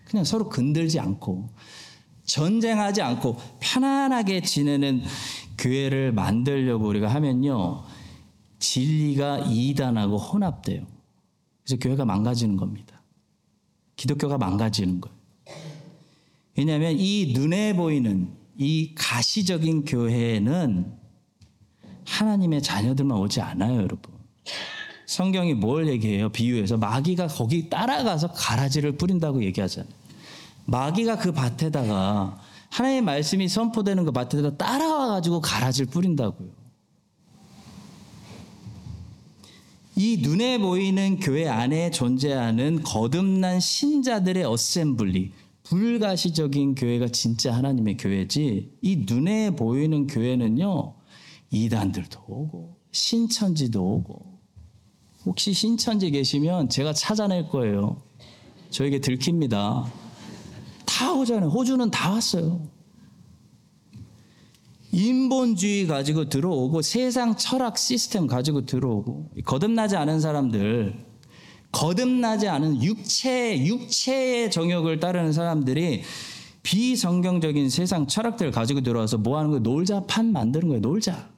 [0.06, 1.50] 그냥 서로 건들지 않고
[2.26, 5.04] 전쟁하지 않고 편안하게 지내는
[5.58, 7.84] 교회를 만들려고 우리가 하면요.
[8.60, 10.86] 진리가 이단하고 혼합돼요.
[11.64, 13.02] 그래서 교회가 망가지는 겁니다.
[13.96, 15.18] 기독교가 망가지는 거예요.
[16.58, 20.92] 왜냐하면 이 눈에 보이는 이 가시적인 교회는
[22.06, 24.12] 하나님의 자녀들만 오지 않아요, 여러분.
[25.06, 26.30] 성경이 뭘 얘기해요?
[26.30, 30.01] 비유해서 마귀가 거기 따라가서 가라지를 뿌린다고 얘기하잖아요.
[30.72, 36.50] 마귀가 그 밭에다가 하나님의 말씀이 선포되는 그 밭에다 따라와 가지고 가라지를 뿌린다고요.
[39.98, 48.96] 이 눈에 보이는 교회 안에 존재하는 거듭난 신자들의 어셈블리, 불가시적인 교회가 진짜 하나님의 교회지, 이
[49.06, 50.96] 눈에 보이는 교회는요,
[51.52, 54.40] 이단들도 오고, 신천지도 오고,
[55.26, 58.02] 혹시 신천지 계시면 제가 찾아낼 거예요.
[58.70, 59.86] 저에게 들킵니다.
[60.91, 61.49] 다 오잖아요.
[61.49, 62.67] 호주는 다 왔어요.
[64.91, 71.06] 인본주의 가지고 들어오고 세상 철학 시스템 가지고 들어오고 거듭나지 않은 사람들
[71.71, 76.04] 거듭나지 않은 육체 육체의 정욕을 따르는 사람들이
[76.63, 79.62] 비성경적인 세상 철학들을 가지고 들어와서 뭐 하는 거예요?
[79.62, 80.82] 놀자 판 만드는 거예요.
[80.82, 81.30] 놀자.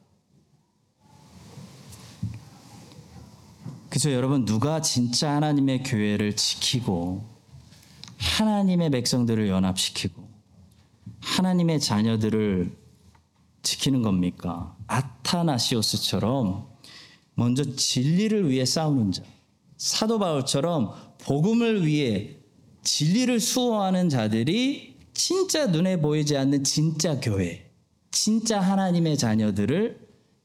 [3.87, 7.33] 그래서 여러분 누가 진짜 하나님의 교회를 지키고
[8.23, 10.27] 하나님의 백성들을 연합시키고
[11.19, 12.75] 하나님의 자녀들을
[13.62, 14.75] 지키는 겁니까?
[14.88, 16.67] 아타나시오스처럼
[17.36, 19.23] 먼저 진리를 위해 싸우는 자,
[19.77, 22.38] 사도 바울처럼 복음을 위해
[22.83, 27.71] 진리를 수호하는 자들이 진짜 눈에 보이지 않는 진짜 교회,
[28.12, 29.99] 진짜 하나님의 자녀들을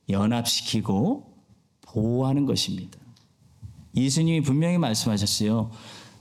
[0.09, 1.35] 연합시키고
[1.83, 2.99] 보호하는 것입니다.
[3.97, 5.71] 예수님이 분명히 말씀하셨어요.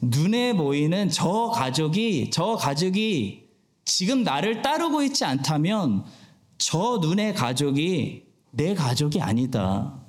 [0.02, 3.48] 눈에 보이는 저 가족이, 저 가족이
[3.86, 6.06] 지금 나를 따르고 있지 않다면
[6.58, 10.02] 저 눈의 가족이 내 가족이 아니다.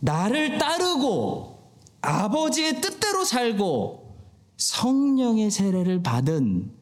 [0.00, 1.52] 나를 따르고
[2.00, 4.16] 아버지의 뜻대로 살고
[4.56, 6.72] 성령의 세례를 받은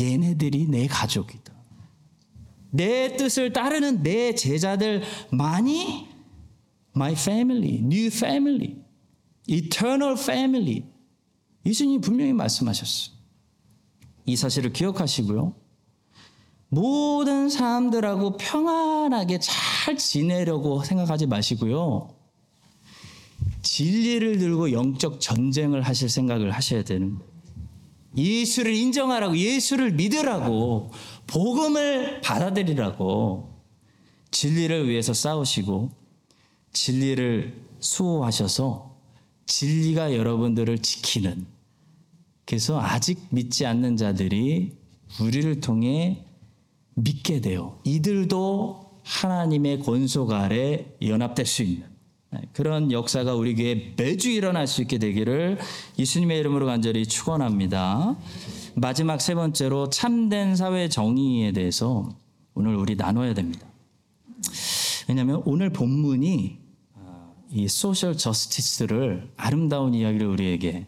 [0.00, 1.52] 얘네들이 내 가족이다.
[2.70, 6.08] 내 뜻을 따르는 내 제자들만이
[6.94, 8.87] my family, new family.
[9.48, 10.84] Eternal family.
[11.66, 13.16] 예수님이 분명히 말씀하셨어요.
[14.26, 15.54] 이 사실을 기억하시고요.
[16.68, 22.14] 모든 사람들하고 평안하게 잘 지내려고 생각하지 마시고요.
[23.62, 27.18] 진리를 들고 영적 전쟁을 하실 생각을 하셔야 되는.
[28.16, 30.90] 예수를 인정하라고, 예수를 믿으라고,
[31.26, 33.62] 복음을 받아들이라고,
[34.30, 35.90] 진리를 위해서 싸우시고,
[36.72, 38.87] 진리를 수호하셔서
[39.48, 41.46] 진리가 여러분들을 지키는
[42.46, 44.76] 그래서 아직 믿지 않는 자들이
[45.20, 46.24] 우리를 통해
[46.94, 47.78] 믿게 돼요.
[47.84, 51.86] 이들도 하나님의 권속 아래 연합될 수 있는
[52.30, 55.58] 네, 그런 역사가 우리 교회에 매주 일어날 수 있게 되기를
[55.98, 58.16] 예수님의 이름으로 간절히 축원합니다.
[58.74, 62.10] 마지막 세 번째로 참된 사회 정의에 대해서
[62.54, 63.66] 오늘 우리 나눠야 됩니다.
[65.08, 66.67] 왜냐하면 오늘 본문이 아,
[67.50, 70.86] 이 social justice를 아름다운 이야기를 우리에게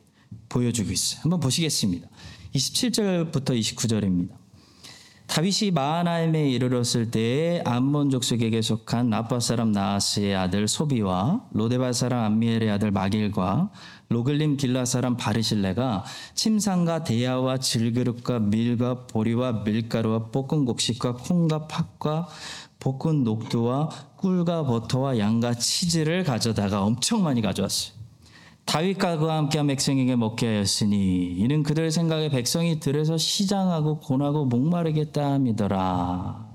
[0.49, 1.21] 보여주고 있어요.
[1.23, 2.09] 한번 보시겠습니다.
[2.55, 4.41] 27절부터 29절입니다.
[5.31, 12.69] 다윗이 마하나임에 이르렀을 때에 암몬 족속에게 속한 라파 사람 나하스의 아들 소비와 로데발 사람 암미엘의
[12.69, 13.71] 아들 마길과
[14.09, 16.05] 로글림 길라 사람 바르실레가
[16.35, 22.27] 침상과 대야와 질그릇과 밀과 보리와 밀가루와 볶은 곡식과 콩과 팥과
[22.81, 28.01] 볶은 녹두와 꿀과 버터와 양과 치즈를 가져다가 엄청 많이 가져왔어요.
[28.65, 36.49] 다윗과 그와 함께한 백성에게 먹게 하였으니 이는 그들 생각에 백성이 들에서 시장하고 고나고 목마르겠다 함이더라.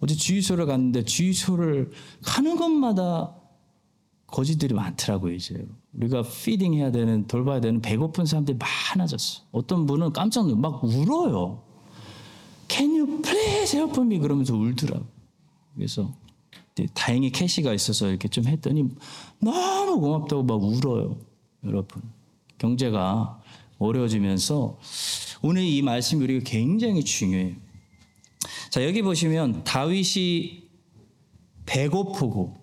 [0.00, 1.90] 어제 주유소를 갔는데 주유소를
[2.22, 3.34] 가는 곳마다
[4.26, 9.42] 거지들이 많더라고요 이제 우리가 피딩 해야 되는 돌봐야 되는 배고픈 사람들이 많아졌어.
[9.52, 11.67] 어떤 분은 깜짝 놀막 울어요.
[12.68, 15.06] Can you please help me 그러면서 울더라고.
[15.74, 16.14] 그래서
[16.94, 18.88] 다행히 캐시가 있어서 이렇게 좀 했더니
[19.40, 21.18] 너무 고맙다고 막 울어요.
[21.64, 22.02] 여러분.
[22.58, 23.40] 경제가
[23.78, 24.78] 어려워지면서
[25.42, 27.54] 오늘 이 말씀이 우리가 굉장히 중요해요.
[28.70, 30.68] 자, 여기 보시면 다윗이
[31.66, 32.56] 배고프고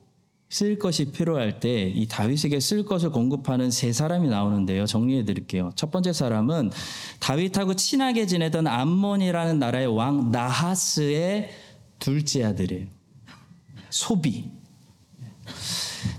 [0.49, 4.85] 쓸 것이 필요할 때 이 다윗에게 쓸 것을 공급하는 세 사람이 나오는데요.
[4.85, 5.71] 정리해 드릴게요.
[5.75, 6.71] 첫 번째 사람은
[7.19, 11.49] 다윗하고 친하게 지내던 암몬이라는 나라의 왕 나하스의
[11.99, 12.87] 둘째 아들이에요.
[13.89, 14.51] 소비.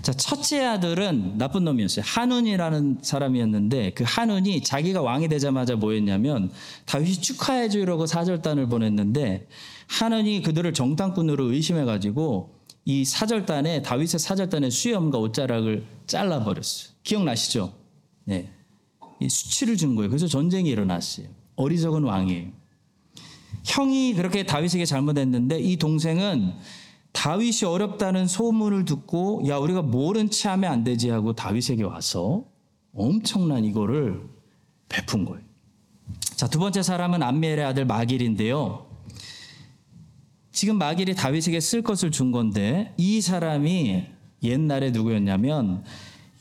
[0.01, 2.03] 자, 첫째 아들은 나쁜 놈이었어요.
[2.05, 6.51] 한운이라는 사람이었는데 그 한운이 자기가 왕이 되자마자 뭐 했냐면
[6.85, 9.47] 다윗이 축하해 주려고 사절단을 보냈는데
[9.87, 12.56] 한운이 그들을 정탐꾼으로 의심해 가지고
[12.89, 16.93] 이 사절단에 다윗의 사절단의 수염과 옷자락을 잘라 버렸어요.
[17.03, 17.73] 기억나시죠?
[18.23, 18.49] 네.
[19.19, 20.09] 이 수치를 준 거예요.
[20.09, 21.27] 그래서 전쟁이 일어났어요.
[21.57, 22.47] 어리석은 왕이에요.
[23.65, 26.53] 형이 그렇게 다윗에게 잘못했는데 이 동생은
[27.11, 32.45] 다윗이 어렵다는 소문을 듣고 야 우리가 모른 체 하면 안 되지 하고 다윗에게 와서
[32.93, 34.21] 엄청난 이거를
[34.87, 35.43] 베푼 거예요.
[36.37, 38.86] 자, 두 번째 사람은 암미엘의 아들 마길인데요.
[40.57, 44.05] 지금 마길이 다윗에게 쓸 것을 준 건데 이 사람이
[44.41, 45.83] 옛날에 누구였냐면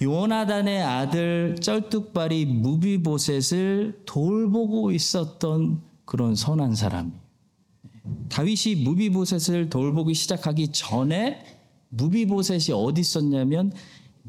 [0.01, 7.21] 요나단의 아들 쩔뚝발이 무비보셋을 돌보고 있었던 그런 선한 사람이에요.
[8.31, 11.45] 다윗이 무비보셋을 돌보기 시작하기 전에
[11.91, 13.71] 무비보셋이 어디 있었냐면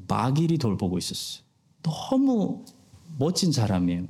[0.09, 1.43] 마길이 돌보고 있었어요.
[1.81, 2.65] 너무
[3.17, 4.03] 멋진 사람이에요.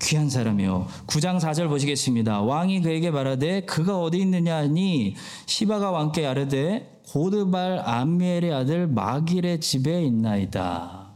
[0.00, 0.86] 귀한 사람이요.
[1.06, 2.42] 9장 4절 보시겠습니다.
[2.42, 5.14] 왕이 그에게 말하되 그가 어디 있느냐 하니
[5.46, 11.06] 시바가 왕께 아뢰되 고드발 암미엘의 아들 마길의 집에 있나이다.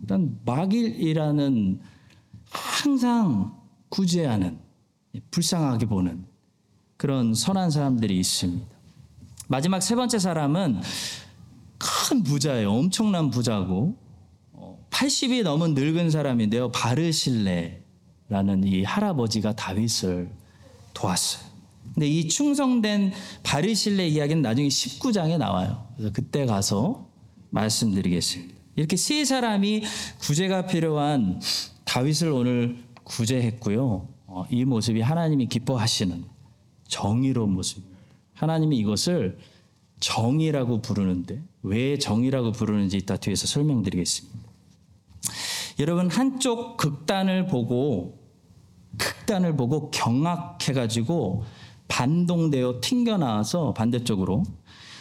[0.00, 1.80] 일단 마길이라는
[2.50, 3.56] 항상
[3.88, 4.58] 구제하는
[5.30, 6.26] 불쌍하게 보는
[6.96, 8.66] 그런 선한 사람들이 있습니다.
[9.48, 10.80] 마지막 세 번째 사람은
[11.78, 12.72] 큰 부자예요.
[12.72, 13.96] 엄청난 부자고
[14.96, 16.70] 80이 넘은 늙은 사람인데요.
[16.72, 20.30] 바르실레라는 이 할아버지가 다윗을
[20.94, 21.44] 도왔어요.
[21.92, 25.86] 근데 이 충성된 바르실레 이야기는 나중에 19장에 나와요.
[25.96, 27.10] 그래서 그때 가서
[27.50, 28.54] 말씀드리겠습니다.
[28.76, 29.84] 이렇게 세 사람이
[30.18, 31.40] 구제가 필요한
[31.84, 34.08] 다윗을 오늘 구제했고요.
[34.26, 36.24] 어, 이 모습이 하나님이 기뻐하시는
[36.88, 37.82] 정의로운 모습.
[38.32, 39.38] 하나님이 이것을
[40.00, 44.45] 정의라고 부르는데 왜 정의라고 부르는지 이따 뒤에서 설명드리겠습니다.
[45.78, 48.18] 여러분 한쪽 극단을 보고
[48.98, 51.44] 극단을 보고 경악해 가지고
[51.88, 54.42] 반동되어 튕겨 나와서 반대쪽으로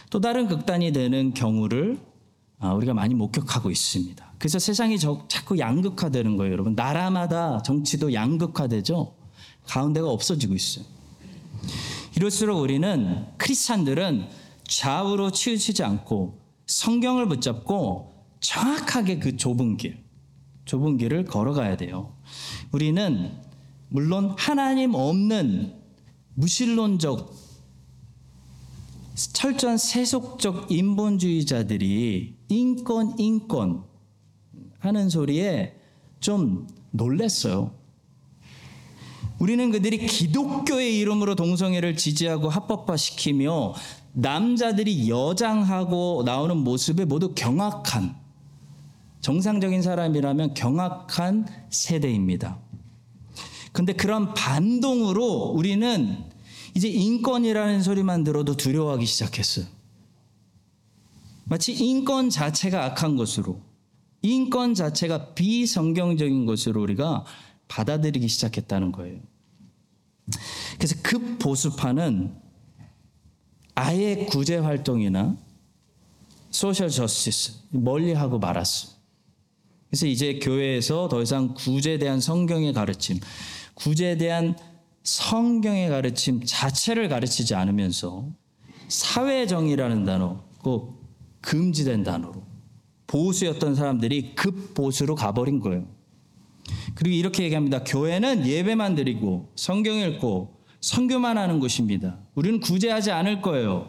[0.09, 1.99] 또 다른 극단이 되는 경우를
[2.59, 4.33] 아, 우리가 많이 목격하고 있습니다.
[4.37, 6.73] 그래서 세상이 자꾸 양극화되는 거예요, 여러분.
[6.73, 9.13] 나라마다 정치도 양극화되죠.
[9.67, 10.85] 가운데가 없어지고 있어요.
[12.15, 14.27] 이럴수록 우리는 크리스찬들은
[14.67, 20.04] 좌우로 치우치지 않고 성경을 붙잡고 정확하게 그 좁은 길,
[20.65, 22.15] 좁은 길을 걸어가야 돼요.
[22.71, 23.31] 우리는
[23.89, 25.73] 물론 하나님 없는
[26.33, 27.33] 무신론적
[29.15, 33.83] 철저한 세속적 인본주의자들이 인권 인권
[34.79, 35.75] 하는 소리에
[36.19, 37.71] 좀 놀랬어요.
[39.39, 43.73] 우리는 그들이 기독교의 이름으로 동성애를 지지하고 합법화시키며
[44.13, 48.24] 남자들이 여장하고 나오는 모습에 모두 경악한
[49.25, 52.59] 정상적인 사람이라면 경악한 세대입니다.
[53.71, 56.23] 근데 그런 반동으로 우리는
[56.75, 59.65] 이제 인권이라는 소리만 들어도 두려워하기 시작했어요.
[61.45, 63.59] 마치 인권 자체가 악한 것으로
[64.21, 67.25] 인권 자체가 비성경적인 것으로 우리가
[67.67, 69.21] 받아들이기 시작했다는 거예요.
[70.77, 72.31] 그래서 급보수파는
[73.73, 75.35] 아예 구제 활동이나
[76.51, 78.94] 소셜 저스티스 멀리하고 말았어.
[79.95, 83.17] 그래서 이제 교회에서 더 이상 구제에 대한 성경의 가르침,
[83.75, 84.57] 구제에 대한
[85.03, 88.27] 성경의 가르침 자체를 가르치지 않으면서
[88.89, 91.01] 사회정의라는 단어, 꼭
[91.39, 92.43] 금지된 단어로
[93.07, 95.87] 보수였던 사람들이 급보수로 가버린 거예요.
[96.95, 97.85] 그리고 이렇게 얘기합니다.
[97.85, 102.17] 교회는 예배만 드리고 성경 읽고 선교만 하는 곳입니다.
[102.33, 103.87] 우리는 구제하지 않을 거예요.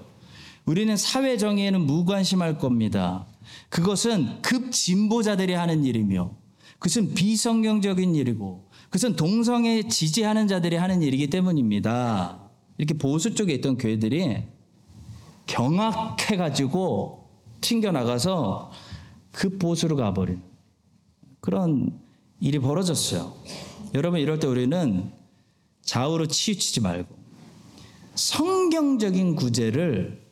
[0.66, 3.26] 우리는 사회 정의에는 무관심할 겁니다.
[3.68, 6.34] 그것은 급진보자들이 하는 일이며
[6.78, 12.40] 그것은 비성경적인 일이고 그것은 동성애 지지하는 자들이 하는 일이기 때문입니다.
[12.78, 14.44] 이렇게 보수 쪽에 있던 교회들이
[15.46, 17.28] 경악해가지고
[17.60, 18.70] 튕겨나가서
[19.32, 20.42] 급보수로 가버린
[21.40, 21.98] 그런
[22.40, 23.34] 일이 벌어졌어요.
[23.94, 25.10] 여러분 이럴 때 우리는
[25.82, 27.14] 좌우로 치우치지 말고
[28.14, 30.26] 성경적인 구제를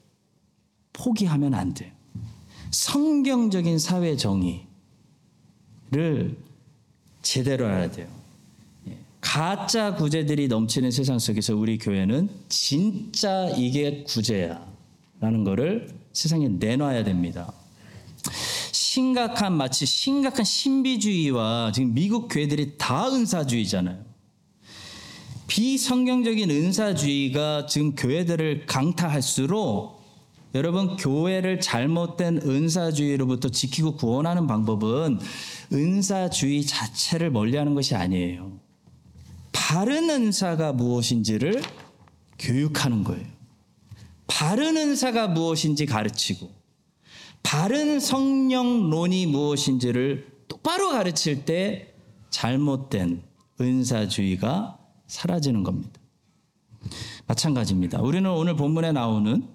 [0.93, 1.93] 포기하면 안 돼요.
[2.75, 4.66] 성경적인 사회 정의를
[7.22, 8.09] 제대로 알아야 돼요.
[8.89, 8.99] 예.
[9.20, 14.66] 가짜 구제들이 넘치는 세상 속에서 우리 교회는 진짜 이게 구제야
[15.20, 17.53] 라는 거를 세상에 내놔야 됩니다.
[18.72, 24.05] 심각한 마치 심각한 신비주의와 지금 미국 교회들이 다 은사주의잖아요.
[25.47, 29.93] 비성경적인 은사주의가 지금 교회들을 강타할수록
[30.55, 35.18] 여러분 교회를 잘못된 은사주의로부터 지키고 구원하는 방법은
[35.72, 38.61] 은사주의 자체를 멀리하는 것이 아니에요.
[39.52, 41.61] 바른 은사가 무엇인지를
[42.38, 43.26] 교육하는 거예요.
[44.28, 46.50] 바른 은사가 무엇인지 가르치고
[47.42, 51.94] 바른 성령론이 무엇인지를 똑바로 가르칠 때
[52.30, 53.22] 잘못된
[53.61, 54.78] 은사주의가
[55.09, 56.00] 사라지는 겁니다.
[57.26, 58.00] 마찬가지입니다.
[58.00, 59.53] 우리는 오늘 본문에 나오는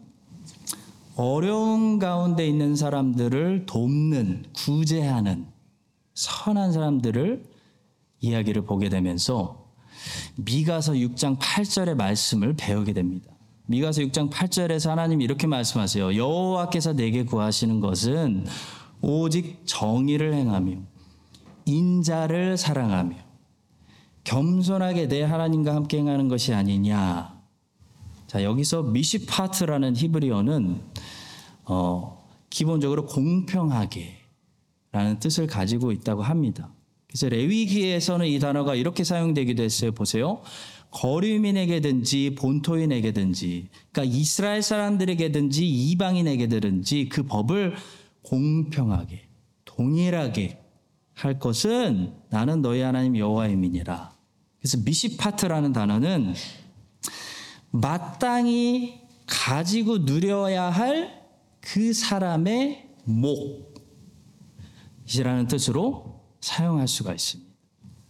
[1.19, 5.47] 어려운 가운데 있는 사람들을 돕는, 구제하는
[6.13, 7.43] 선한 사람들을
[8.21, 9.65] 이야기를 보게 되면서
[10.37, 13.33] 미가서 6장 8절의 말씀을 배우게 됩니다.
[13.65, 16.15] 미가서 6장 8절에서 하나님이 이렇게 말씀하세요.
[16.15, 18.45] 여호와께서 내게 구하시는 것은
[19.01, 20.77] 오직 정의를 행하며
[21.65, 23.17] 인자를 사랑하며
[24.23, 27.38] 겸손하게 내 하나님과 함께 행하는 것이 아니냐.
[28.29, 30.81] 자, 여기서 미시파트라는 히브리어는
[31.65, 34.17] 어, 기본적으로 공평하게
[34.91, 36.71] 라는 뜻을 가지고 있다고 합니다.
[37.07, 39.91] 그래서 레위기에서는 이 단어가 이렇게 사용되기도 했어요.
[39.93, 40.41] 보세요.
[40.91, 47.75] 거류민에게든지 본토인에게든지 그러니까 이스라엘 사람들에게든지 이방인에게든지 그 법을
[48.21, 49.23] 공평하게
[49.65, 50.59] 동일하게
[51.15, 54.13] 할 것은 나는 너희 하나님 여호와임이니라.
[54.59, 56.35] 그래서 미시파트라는 단어는
[57.71, 61.19] 마땅히 가지고 누려야 할
[61.61, 62.87] 그 사람의
[65.05, 67.49] 목이라는 뜻으로 사용할 수가 있습니다.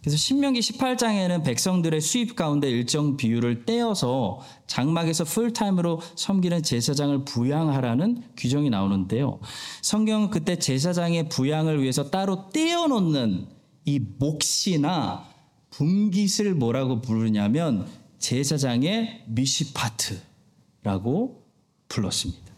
[0.00, 8.70] 그래서 신명기 18장에는 백성들의 수입 가운데 일정 비율을 떼어서 장막에서 풀타임으로 섬기는 제사장을 부양하라는 규정이
[8.70, 9.40] 나오는데요.
[9.82, 13.46] 성경은 그때 제사장의 부양을 위해서 따로 떼어놓는
[13.84, 15.28] 이 몫이나
[15.68, 17.86] 분깃을 뭐라고 부르냐면
[18.20, 20.22] 제사장의 미시파트라고
[21.88, 22.50] 불렀습니다.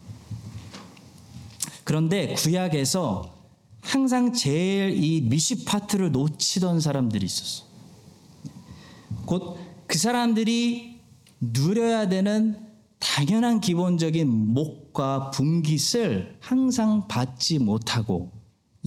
[1.83, 3.33] 그런데 구약에서
[3.81, 7.65] 항상 제일 이 미시파트를 놓치던 사람들이 있었어.
[9.25, 11.01] 곧 그 사람들이
[11.39, 12.57] 누려야 되는
[12.99, 18.31] 당연한 기본적인 목과 분깃을 항상 받지 못하고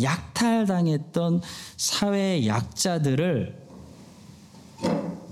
[0.00, 1.42] 약탈당했던
[1.76, 3.65] 사회 약자들을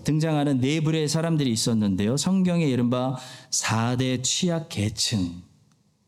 [0.04, 2.16] 등장하는 네 부류의 사람들이 있었는데요.
[2.16, 3.16] 성경에 이른바
[3.50, 5.42] 4대 취약 계층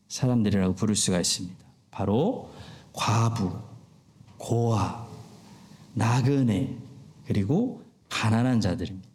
[0.07, 1.57] 사람들이라고 부를 수가 있습니다.
[1.91, 2.49] 바로
[2.93, 3.59] 과부,
[4.37, 5.07] 고아,
[5.93, 6.77] 나그네,
[7.25, 9.07] 그리고 가난한 자들입니다.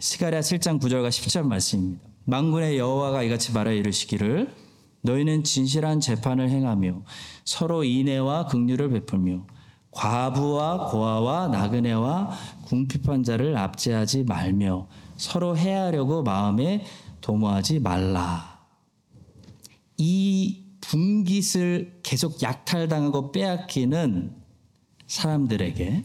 [0.00, 2.08] 스가랴 7장 9절과 10절 말씀입니다.
[2.24, 4.54] 만군의 여호와가 이같이 말하 이르시기를
[5.02, 7.02] 너희는 진실한 재판을 행하며
[7.44, 9.46] 서로 인애와 긍휼을 베풀며
[9.90, 12.30] 과부와 고아와 나그네와
[12.66, 14.86] 궁핍한 자를 압제하지 말며
[15.16, 16.84] 서로 해하려고 마음에
[17.20, 18.58] 도모하지 말라.
[19.96, 24.32] 이 분깃을 계속 약탈당하고 빼앗기는
[25.06, 26.04] 사람들에게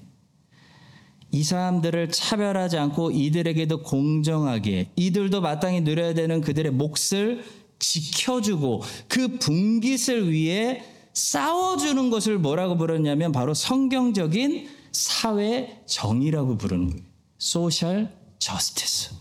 [1.31, 7.43] 이 사람들을 차별하지 않고 이들에게도 공정하게 이들도 마땅히 누려야 되는 그들의 몫을
[7.79, 17.03] 지켜주고 그 분깃을 위해 싸워주는 것을 뭐라고 부르냐면 바로 성경적인 사회 정의라고 부르는 거예요.
[17.37, 19.15] 소셜 저스티스.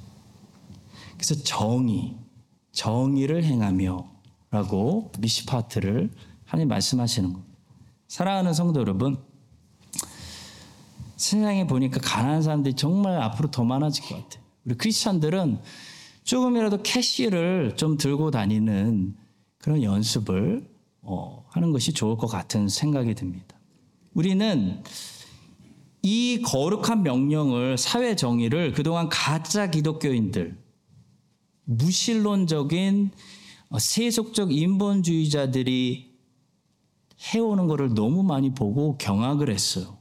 [1.14, 2.16] 그래서 정의,
[2.72, 4.10] 정의를 행하며
[4.50, 6.10] 라고 미시파트를
[6.44, 7.58] 하나님 말씀하시는 겁니다.
[8.08, 9.16] 사랑하는 성도 여러분,
[11.16, 14.42] 세상에 보니까 가난한 사람들이 정말 앞으로 더 많아질 것 같아요.
[14.64, 15.60] 우리 크리스천들은
[16.24, 19.16] 조금이라도 캐시를 좀 들고 다니는
[19.58, 20.68] 그런 연습을
[21.02, 23.58] 어, 하는 것이 좋을 것 같은 생각이 듭니다.
[24.14, 24.82] 우리는
[26.02, 30.58] 이 거룩한 명령을 사회 정의를 그동안 가짜 기독교인들
[31.64, 33.10] 무신론적인
[33.68, 36.12] 어, 세속적 인본주의자들이
[37.34, 39.98] 해오는 것을 너무 많이 보고 경악을 했어요.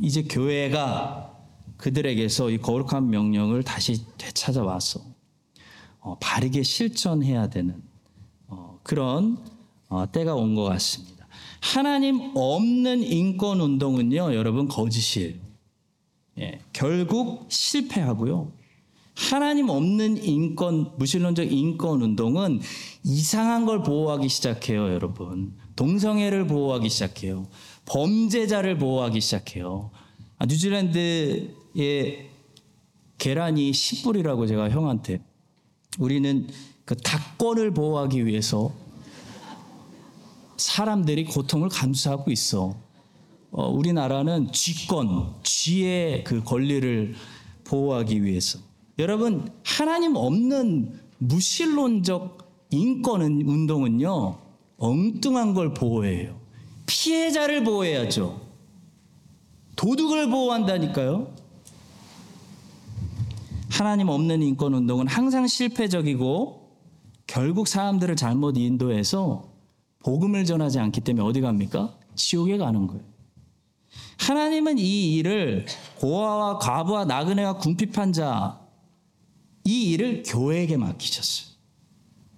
[0.00, 1.38] 이제 교회가
[1.78, 5.00] 그들에게서 이 거룩한 명령을 다시 되찾아와서
[6.00, 7.82] 어, 바르게 실천해야 되는
[8.48, 9.38] 어, 그런
[9.90, 11.26] 어, 때가 온 것 같습니다.
[11.60, 15.34] 하나님 없는 인권 운동은요, 여러분 거짓이에요.
[16.38, 18.52] 예, 결국 실패하고요.
[19.14, 22.60] 하나님 없는 인권, 무신론적 인권 운동은
[23.04, 25.54] 이상한 걸 보호하기 시작해요, 여러분.
[25.76, 27.46] 동성애를 보호하기 시작해요.
[27.84, 29.90] 범죄자를 보호하기 시작해요.
[30.38, 32.30] 아, 뉴질랜드의
[33.18, 35.20] 계란이 10불이라고 제가 형한테
[35.98, 36.48] 우리는
[36.86, 38.72] 그 닭권을 보호하기 위해서
[40.60, 42.76] 사람들이 고통을 감수하고 있어.
[43.50, 47.14] 어, 우리나라는 쥐권, 쥐의 그 권리를
[47.64, 48.58] 보호하기 위해서.
[48.98, 54.38] 여러분, 하나님 없는 무신론적 인권 운동은요,
[54.76, 56.38] 엉뚱한 걸 보호해요.
[56.86, 58.40] 피해자를 보호해야죠.
[59.76, 61.34] 도둑을 보호한다니까요.
[63.70, 66.60] 하나님 없는 인권 운동은 항상 실패적이고
[67.26, 69.49] 결국 사람들을 잘못 인도해서
[70.02, 71.96] 복음을 전하지 않기 때문에 어디 갑니까?
[72.14, 73.02] 지옥에 가는 거예요.
[74.18, 75.66] 하나님은 이 일을
[75.98, 78.60] 고아와 과부와 나그네와 궁핍한 자
[79.64, 81.50] 이 일을 교회에게 맡기셨어요.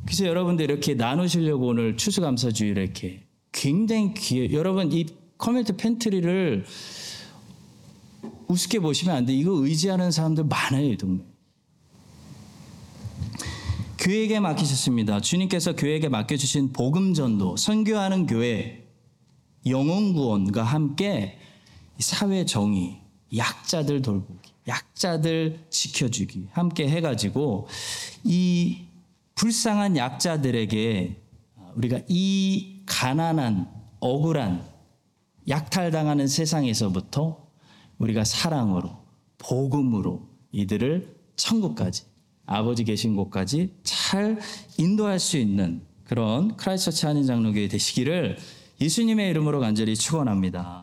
[0.04, 4.52] 그래서 여러분들 이렇게 나누시려고 오늘 추수감사주일 이렇게 굉장히 귀해.
[4.52, 5.06] 여러분 이
[5.38, 6.64] community pantry를
[8.48, 9.32] 우습게 보시면 안 돼.
[9.32, 11.24] 이거 의지하는 사람들 많아요, 이 동네.
[14.02, 15.20] 교회에게 맡기셨습니다.
[15.20, 18.84] 주님께서 교회에게 맡겨주신 복음 전도, 선교하는 교회,
[19.64, 21.38] 영혼 구원과 함께
[22.00, 23.00] 사회 정의,
[23.36, 27.68] 약자들 돌보기, 약자들 지켜주기 함께 해가지고
[28.24, 28.86] 이
[29.36, 31.22] 불쌍한 약자들에게
[31.76, 34.66] 우리가 이 가난한 억울한
[35.48, 37.46] 약탈당하는 세상에서부터
[37.98, 38.98] 우리가 사랑으로
[39.38, 42.11] 복음으로 이들을 천국까지
[42.46, 44.38] 아버지 계신 곳까지 잘
[44.78, 48.36] 인도할 수 있는 그런 크라이스처치 한인 장로교회 되시기를
[48.80, 50.80] 예수님의 이름으로 간절히 축원합니다.